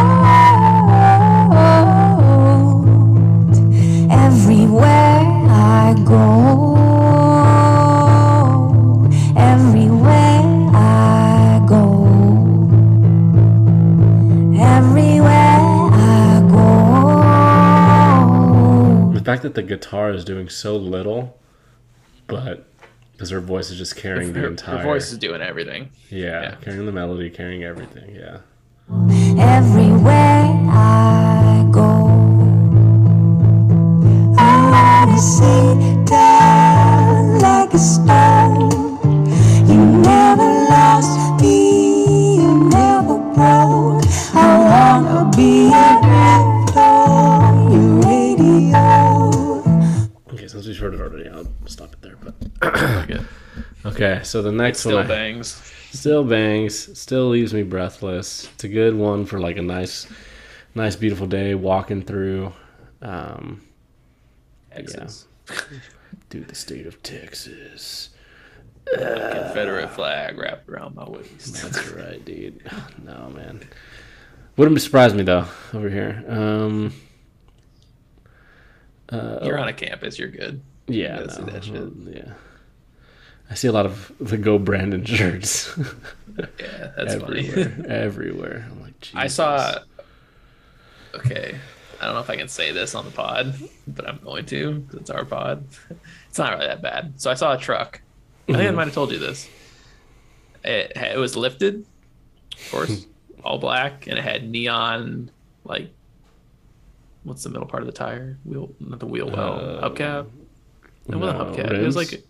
[19.58, 21.38] the fact that the guitar is doing so little
[22.26, 22.64] but
[23.12, 25.90] because her voice is just carrying the entire her voice is doing everything.
[26.10, 26.54] yeah, yeah.
[26.60, 28.38] carrying the melody carrying everything yeah
[28.90, 32.06] Everywhere I go.
[34.38, 36.08] I wanna sit
[51.12, 52.34] already i'll stop it there but
[53.04, 53.20] Okay.
[53.84, 55.72] okay so the next Still one I- bangs.
[55.90, 56.98] Still bangs.
[57.00, 58.46] Still leaves me breathless.
[58.52, 60.06] It's a good one for like a nice,
[60.74, 62.52] nice beautiful day walking through.
[63.00, 63.62] Um,
[64.70, 65.26] Texas.
[66.28, 68.10] dude, the state of Texas.
[68.84, 71.54] Confederate flag wrapped around my waist.
[71.62, 72.60] That's right, dude.
[73.02, 73.66] No man,
[74.58, 76.22] wouldn't surprise me though over here.
[76.28, 76.92] Um,
[79.10, 80.18] You're on a campus.
[80.18, 80.60] You're good.
[80.88, 81.88] Yeah, gotta see that shit.
[82.06, 82.32] yeah.
[83.50, 85.74] I see a lot of the Go Brandon shirts
[86.38, 87.64] Yeah, that's everywhere.
[87.70, 87.84] funny.
[87.88, 88.68] everywhere.
[88.70, 89.78] I'm like, I saw.
[91.14, 91.56] Okay,
[92.00, 93.54] I don't know if I can say this on the pod,
[93.86, 95.64] but I'm going to it's our pod.
[96.28, 97.14] It's not really that bad.
[97.20, 98.00] So I saw a truck.
[98.48, 99.48] I think I might have told you this.
[100.64, 101.84] It it was lifted,
[102.54, 103.06] of course,
[103.44, 105.30] all black, and it had neon
[105.64, 105.90] like.
[107.24, 108.38] What's the middle part of the tire?
[108.44, 110.28] Wheel, not the wheel well, Uh, hubcap.
[111.08, 111.72] It wasn't no, hubcap.
[111.72, 112.22] It was like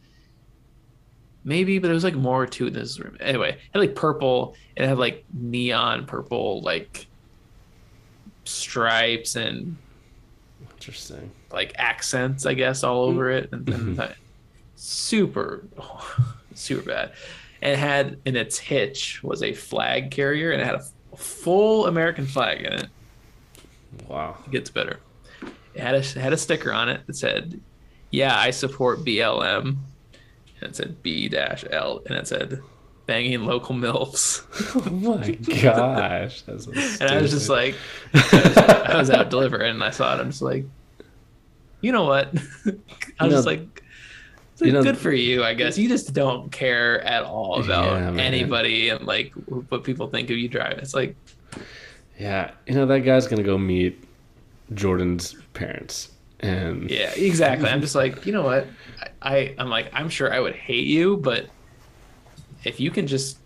[1.44, 2.98] maybe, but it was like more to it than this.
[2.98, 3.16] Room.
[3.20, 4.54] Anyway, it had like purple.
[4.76, 7.06] It had like neon purple, like
[8.44, 9.76] stripes and
[10.74, 11.30] Interesting.
[11.52, 13.44] like accents, I guess, all over mm-hmm.
[13.44, 13.94] it, and, and mm-hmm.
[13.94, 14.16] that-
[14.78, 15.64] super,
[16.54, 17.12] super bad.
[17.60, 21.86] And it had in its hitch was a flag carrier, and it had a full
[21.86, 22.86] American flag in it.
[24.06, 24.36] Wow.
[24.46, 25.00] It gets better.
[25.74, 27.60] It had a it had a sticker on it that said,
[28.10, 29.76] "Yeah, I support BLM,"
[30.60, 32.60] and it said B dash L, and it said,
[33.06, 34.42] "Banging local milfs."
[34.76, 35.30] Oh my
[35.62, 36.42] gosh.
[36.42, 37.74] That's so and I was just like,
[38.14, 40.20] I was out delivering, and I saw it.
[40.20, 40.64] I'm just like,
[41.80, 42.28] you know what?
[43.18, 43.82] I was You just like,
[44.52, 45.78] it's like, you know- good for you, I guess.
[45.78, 49.32] You just don't care at all about Yeah, anybody and like
[49.68, 50.78] what people think of you driving.
[50.80, 51.14] It's like,
[52.18, 54.02] yeah, you know that guy's gonna go meet
[54.74, 56.10] Jordan's parents,
[56.40, 57.68] and yeah, exactly.
[57.68, 58.66] I'm just like, you know what?
[59.22, 61.48] I, I I'm like, I'm sure I would hate you, but
[62.64, 63.38] if you can just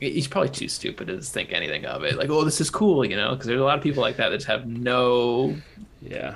[0.00, 2.16] he's probably too stupid to think anything of it.
[2.16, 3.30] Like, oh, this is cool, you know?
[3.30, 5.56] Because there's a lot of people like that that just have no
[6.02, 6.34] yeah,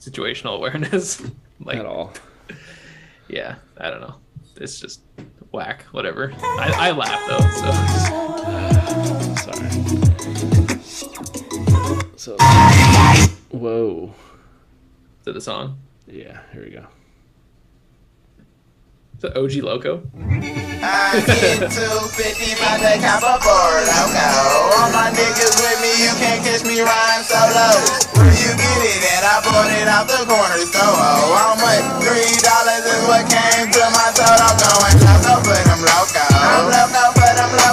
[0.00, 1.22] situational awareness.
[1.60, 2.12] like, at all.
[3.28, 4.14] yeah, I don't know.
[4.56, 5.00] It's just
[5.52, 6.32] whack, whatever.
[6.42, 7.72] I, I laugh though, so
[9.52, 9.70] Sorry.
[12.16, 12.36] So,
[13.50, 14.14] whoa.
[15.24, 15.80] To the song.
[16.06, 16.84] Yeah, here we go.
[19.24, 20.04] The OG Loco.
[20.84, 24.28] I get 250 by the copper for loco.
[24.76, 27.72] All my niggas with me, you can't catch me riding solo.
[28.20, 29.24] Where you get it at?
[29.24, 30.92] I bought it out the corner store.
[30.92, 32.04] How much?
[32.04, 34.40] Three dollars is what came to my throat.
[34.44, 36.24] I'm going loco for them loco.
[36.36, 37.63] I'm loco for them loco.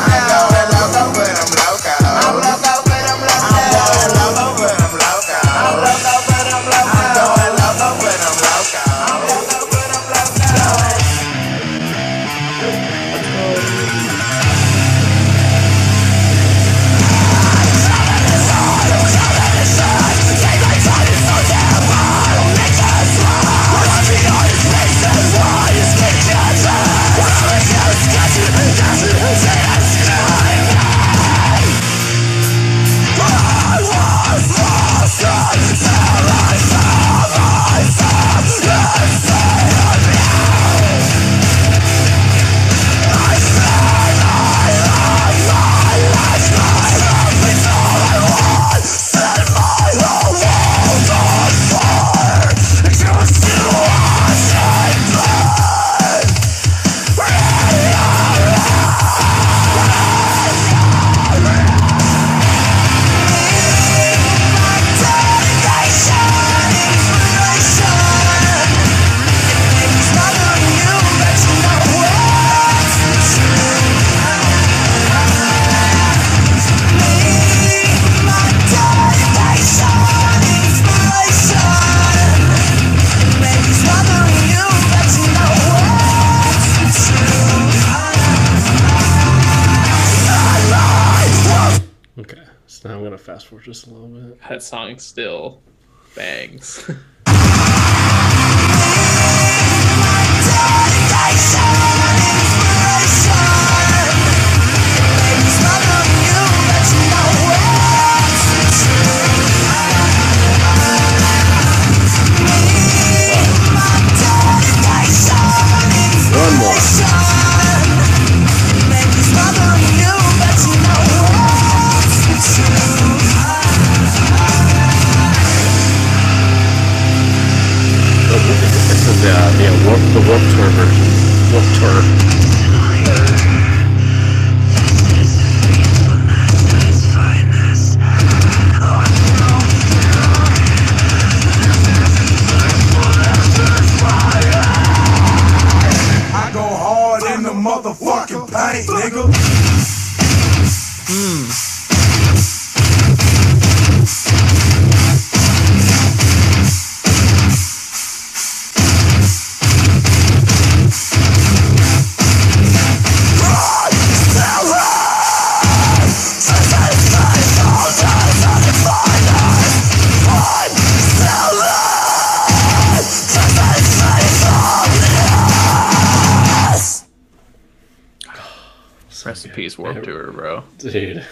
[179.62, 180.64] Peace, Warped Tour, bro.
[180.80, 181.24] dude.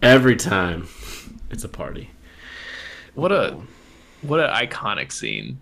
[0.00, 0.86] Every time,
[1.50, 2.10] it's a party.
[3.14, 3.58] What a
[4.22, 5.58] what an iconic scene.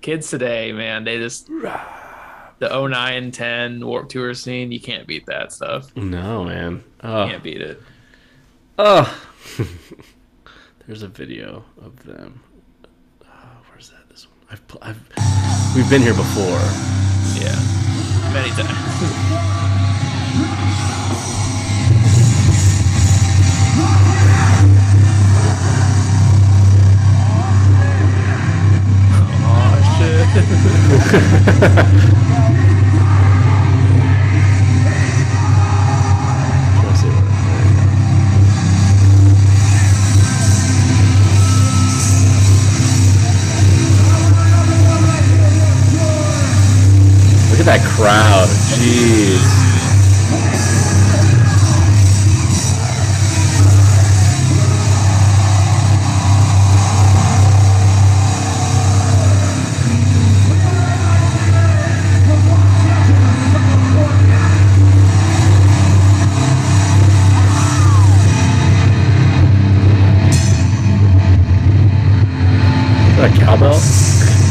[0.00, 5.52] Kids today, man, they just the 09 10 Warp Tour scene, you can't beat that
[5.52, 5.90] stuff.
[5.96, 6.84] No, man.
[7.02, 7.82] Oh, Can't beat it.
[8.78, 9.12] oh.
[10.86, 12.40] There's a video of them.
[13.24, 13.28] Oh,
[13.70, 14.08] where's that?
[14.08, 14.36] This one.
[14.52, 16.60] I've, I've, we've been here before.
[17.42, 17.58] Yeah.
[18.32, 19.50] Many times.
[30.34, 30.42] Look
[47.60, 48.48] at that crowd.
[48.74, 49.64] Jeez.
[73.40, 74.43] Cowbell?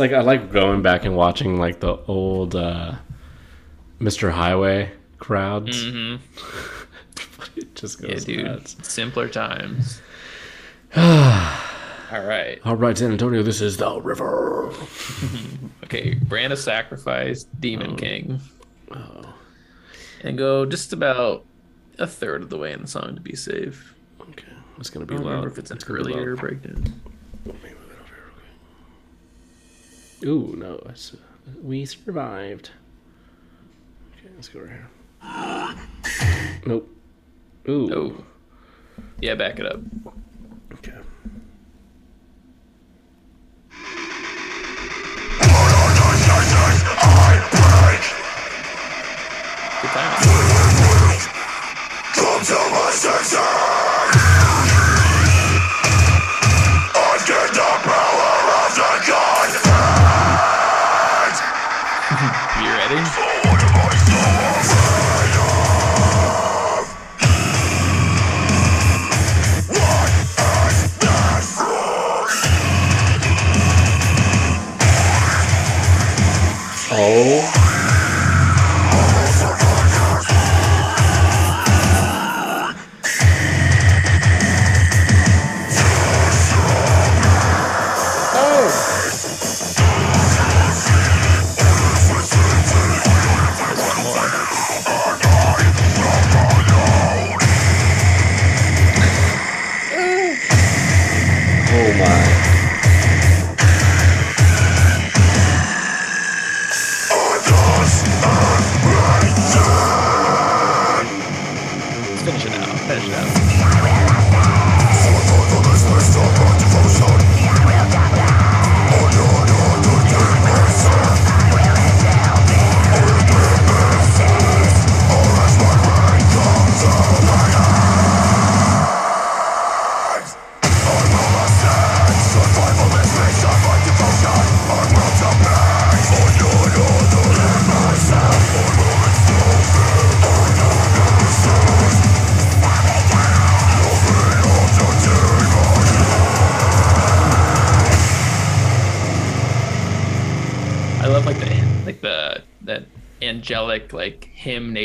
[0.00, 2.94] Like I like going back and watching like the old uh,
[4.00, 4.30] Mr.
[4.32, 5.84] Highway crowds.
[5.84, 6.18] Mhm.
[7.56, 8.44] it just Yeah, dude.
[8.44, 8.76] nuts.
[8.82, 10.00] Simpler times.
[10.96, 12.58] All right.
[12.64, 14.72] All right, San Antonio, this is the river.
[15.84, 17.96] Okay, brand of sacrifice, Demon Oh.
[17.96, 18.40] King.
[20.22, 21.44] And go just about
[21.98, 23.92] a third of the way in the song to be safe.
[24.20, 24.44] Okay,
[24.78, 25.30] it's gonna I be don't loud.
[25.30, 27.00] remember if it's an earlier breakdown.
[30.24, 31.16] Ooh, no, it's,
[31.62, 32.70] we survived.
[34.12, 34.88] Okay, let's go right here.
[36.66, 36.94] Nope.
[37.68, 37.94] Ooh.
[37.94, 38.24] Oh.
[39.20, 39.80] Yeah, back it up.
[40.74, 40.92] Okay.
[49.80, 50.60] Good timing.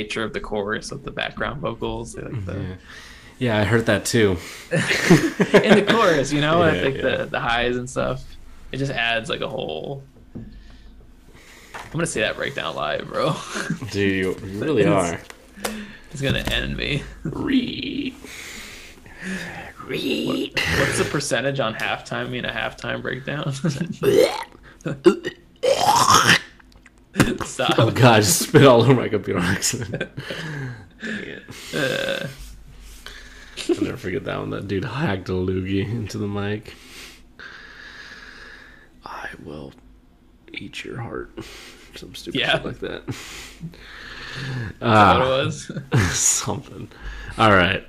[0.06, 2.14] Nature of the chorus of the background vocals.
[2.14, 2.73] They like the mm-hmm.
[3.40, 4.38] Yeah, I heard that too.
[4.72, 7.02] in the chorus, you know, Yeah, I think yeah.
[7.02, 8.23] the the highs and stuff.
[8.72, 10.03] It just adds like a whole.
[10.36, 13.36] I'm gonna see that breakdown live, bro.
[13.91, 15.19] Dude, you you really are.
[16.11, 17.03] He's gonna end me.
[17.23, 18.15] Read.
[19.86, 20.60] Read.
[20.80, 23.53] What's the percentage on halftime in a halftime breakdown?
[27.46, 27.80] Stop.
[27.80, 30.10] Oh god, I just spit all over my computer on accident.
[31.02, 31.44] Dang it.
[31.74, 32.28] Uh,
[33.70, 34.50] I'll never forget that one.
[34.50, 36.74] That dude hacked a loogie into the mic.
[39.06, 39.74] I will
[40.54, 41.32] eat your heart.
[41.96, 42.54] Some stupid Yeah.
[42.58, 43.06] shit like that.
[43.08, 43.16] what
[44.82, 45.72] Ah, it was.
[46.18, 46.90] something.
[47.38, 47.86] All right.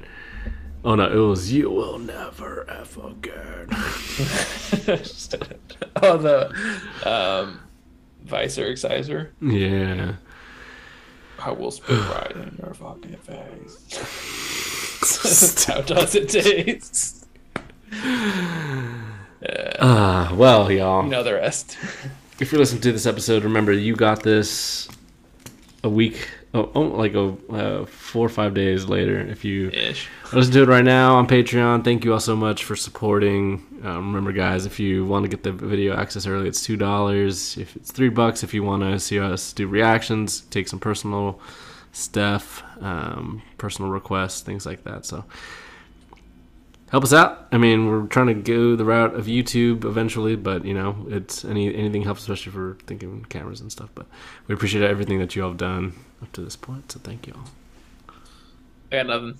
[0.84, 3.66] Oh no, it was you will never ever again.
[6.02, 6.52] oh, the
[7.04, 7.60] um,
[8.26, 9.30] Vicer Exciser.
[9.40, 10.14] Yeah.
[11.38, 13.86] I will spit right in your fucking face.
[15.66, 17.26] How does it taste?
[19.78, 21.04] Ah, well, y'all.
[21.04, 21.76] You know the rest.
[22.40, 24.88] if you're listening to this episode, remember you got this
[25.84, 29.18] a week, oh, oh like a uh, four or five days later.
[29.20, 30.08] If you Ish.
[30.32, 33.62] listen to it right now on Patreon, thank you all so much for supporting.
[33.84, 37.56] Um, remember, guys, if you want to get the video access early, it's two dollars.
[37.56, 41.40] If it's three bucks, if you want to see us do reactions, take some personal
[41.92, 45.04] stuff, um, personal requests, things like that.
[45.04, 45.24] So
[46.90, 47.48] help us out.
[47.52, 51.44] I mean, we're trying to go the route of YouTube eventually, but you know, it's
[51.44, 53.90] any anything helps, especially for thinking cameras and stuff.
[53.94, 54.06] But
[54.46, 55.92] we appreciate everything that you all have done
[56.22, 56.92] up to this point.
[56.92, 58.14] So thank you all.
[58.92, 59.38] I got nothing.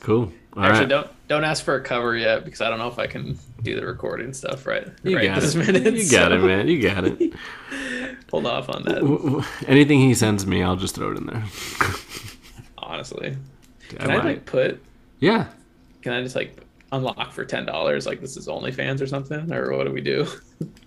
[0.00, 0.32] Cool.
[0.56, 0.88] All Actually, right.
[0.88, 3.76] don't don't ask for a cover yet because I don't know if I can do
[3.76, 4.86] the recording stuff right.
[5.02, 5.66] You right got this it.
[5.66, 5.94] minute.
[5.94, 6.68] you got it, man.
[6.68, 7.32] You got it.
[8.30, 9.46] Hold off on that.
[9.68, 11.44] Anything he sends me, I'll just throw it in there.
[12.78, 13.36] Honestly,
[13.90, 14.24] I can I, might.
[14.24, 14.82] like put?
[15.20, 15.46] yeah.
[16.02, 16.56] Can I just like
[16.90, 18.06] unlock for ten dollars?
[18.06, 20.26] Like this is OnlyFans or something, or what do we do?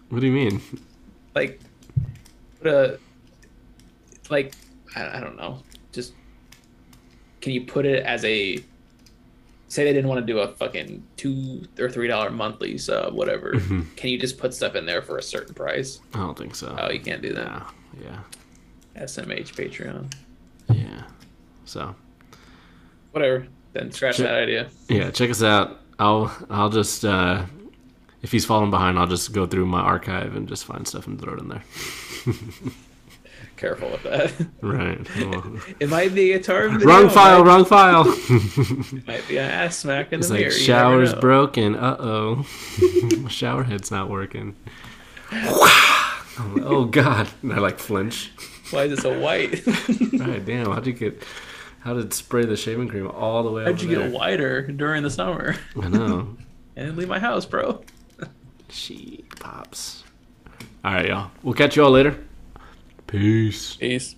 [0.09, 0.61] What do you mean?
[1.33, 1.59] like,
[2.61, 2.99] put a
[4.29, 4.53] like
[4.95, 5.59] I, I don't know.
[5.91, 6.13] Just
[7.41, 8.57] can you put it as a
[9.67, 13.53] say they didn't want to do a fucking two or three dollar monthly sub, whatever.
[13.53, 13.81] Mm-hmm.
[13.95, 15.99] Can you just put stuff in there for a certain price?
[16.13, 16.75] I don't think so.
[16.79, 17.47] Oh, you can't do that.
[17.99, 18.19] yeah.
[18.95, 19.03] Yeah.
[19.03, 20.13] SMH Patreon.
[20.69, 21.03] Yeah.
[21.65, 21.95] So
[23.11, 23.47] Whatever.
[23.73, 24.69] Then scratch that idea.
[24.89, 25.81] yeah, check us out.
[25.99, 27.45] I'll I'll just uh
[28.21, 31.19] if he's falling behind, I'll just go through my archive and just find stuff and
[31.21, 31.63] throw it in there.
[33.57, 34.33] Careful with that.
[34.61, 34.99] Right.
[35.17, 38.03] Well, it might be a guitar wrong file, might, wrong file.
[39.07, 40.51] Might be an ass smack in It's the like mirror.
[40.51, 41.75] shower's broken.
[41.75, 42.43] Uh oh.
[43.29, 44.55] Shower head's not working.
[45.31, 47.29] oh god.
[47.41, 48.31] And I like flinch.
[48.71, 49.65] Why is it so white?
[49.67, 51.23] Right, damn, how'd you get
[51.79, 54.09] how did spray the shaving cream all the way How'd you there?
[54.09, 55.55] get whiter during the summer?
[55.79, 56.35] I know.
[56.75, 57.83] And leave my house, bro.
[58.69, 60.03] She pops.
[60.83, 61.29] Alright, y'all.
[61.43, 62.17] We'll catch you all later.
[63.07, 63.75] Peace.
[63.75, 64.15] Peace.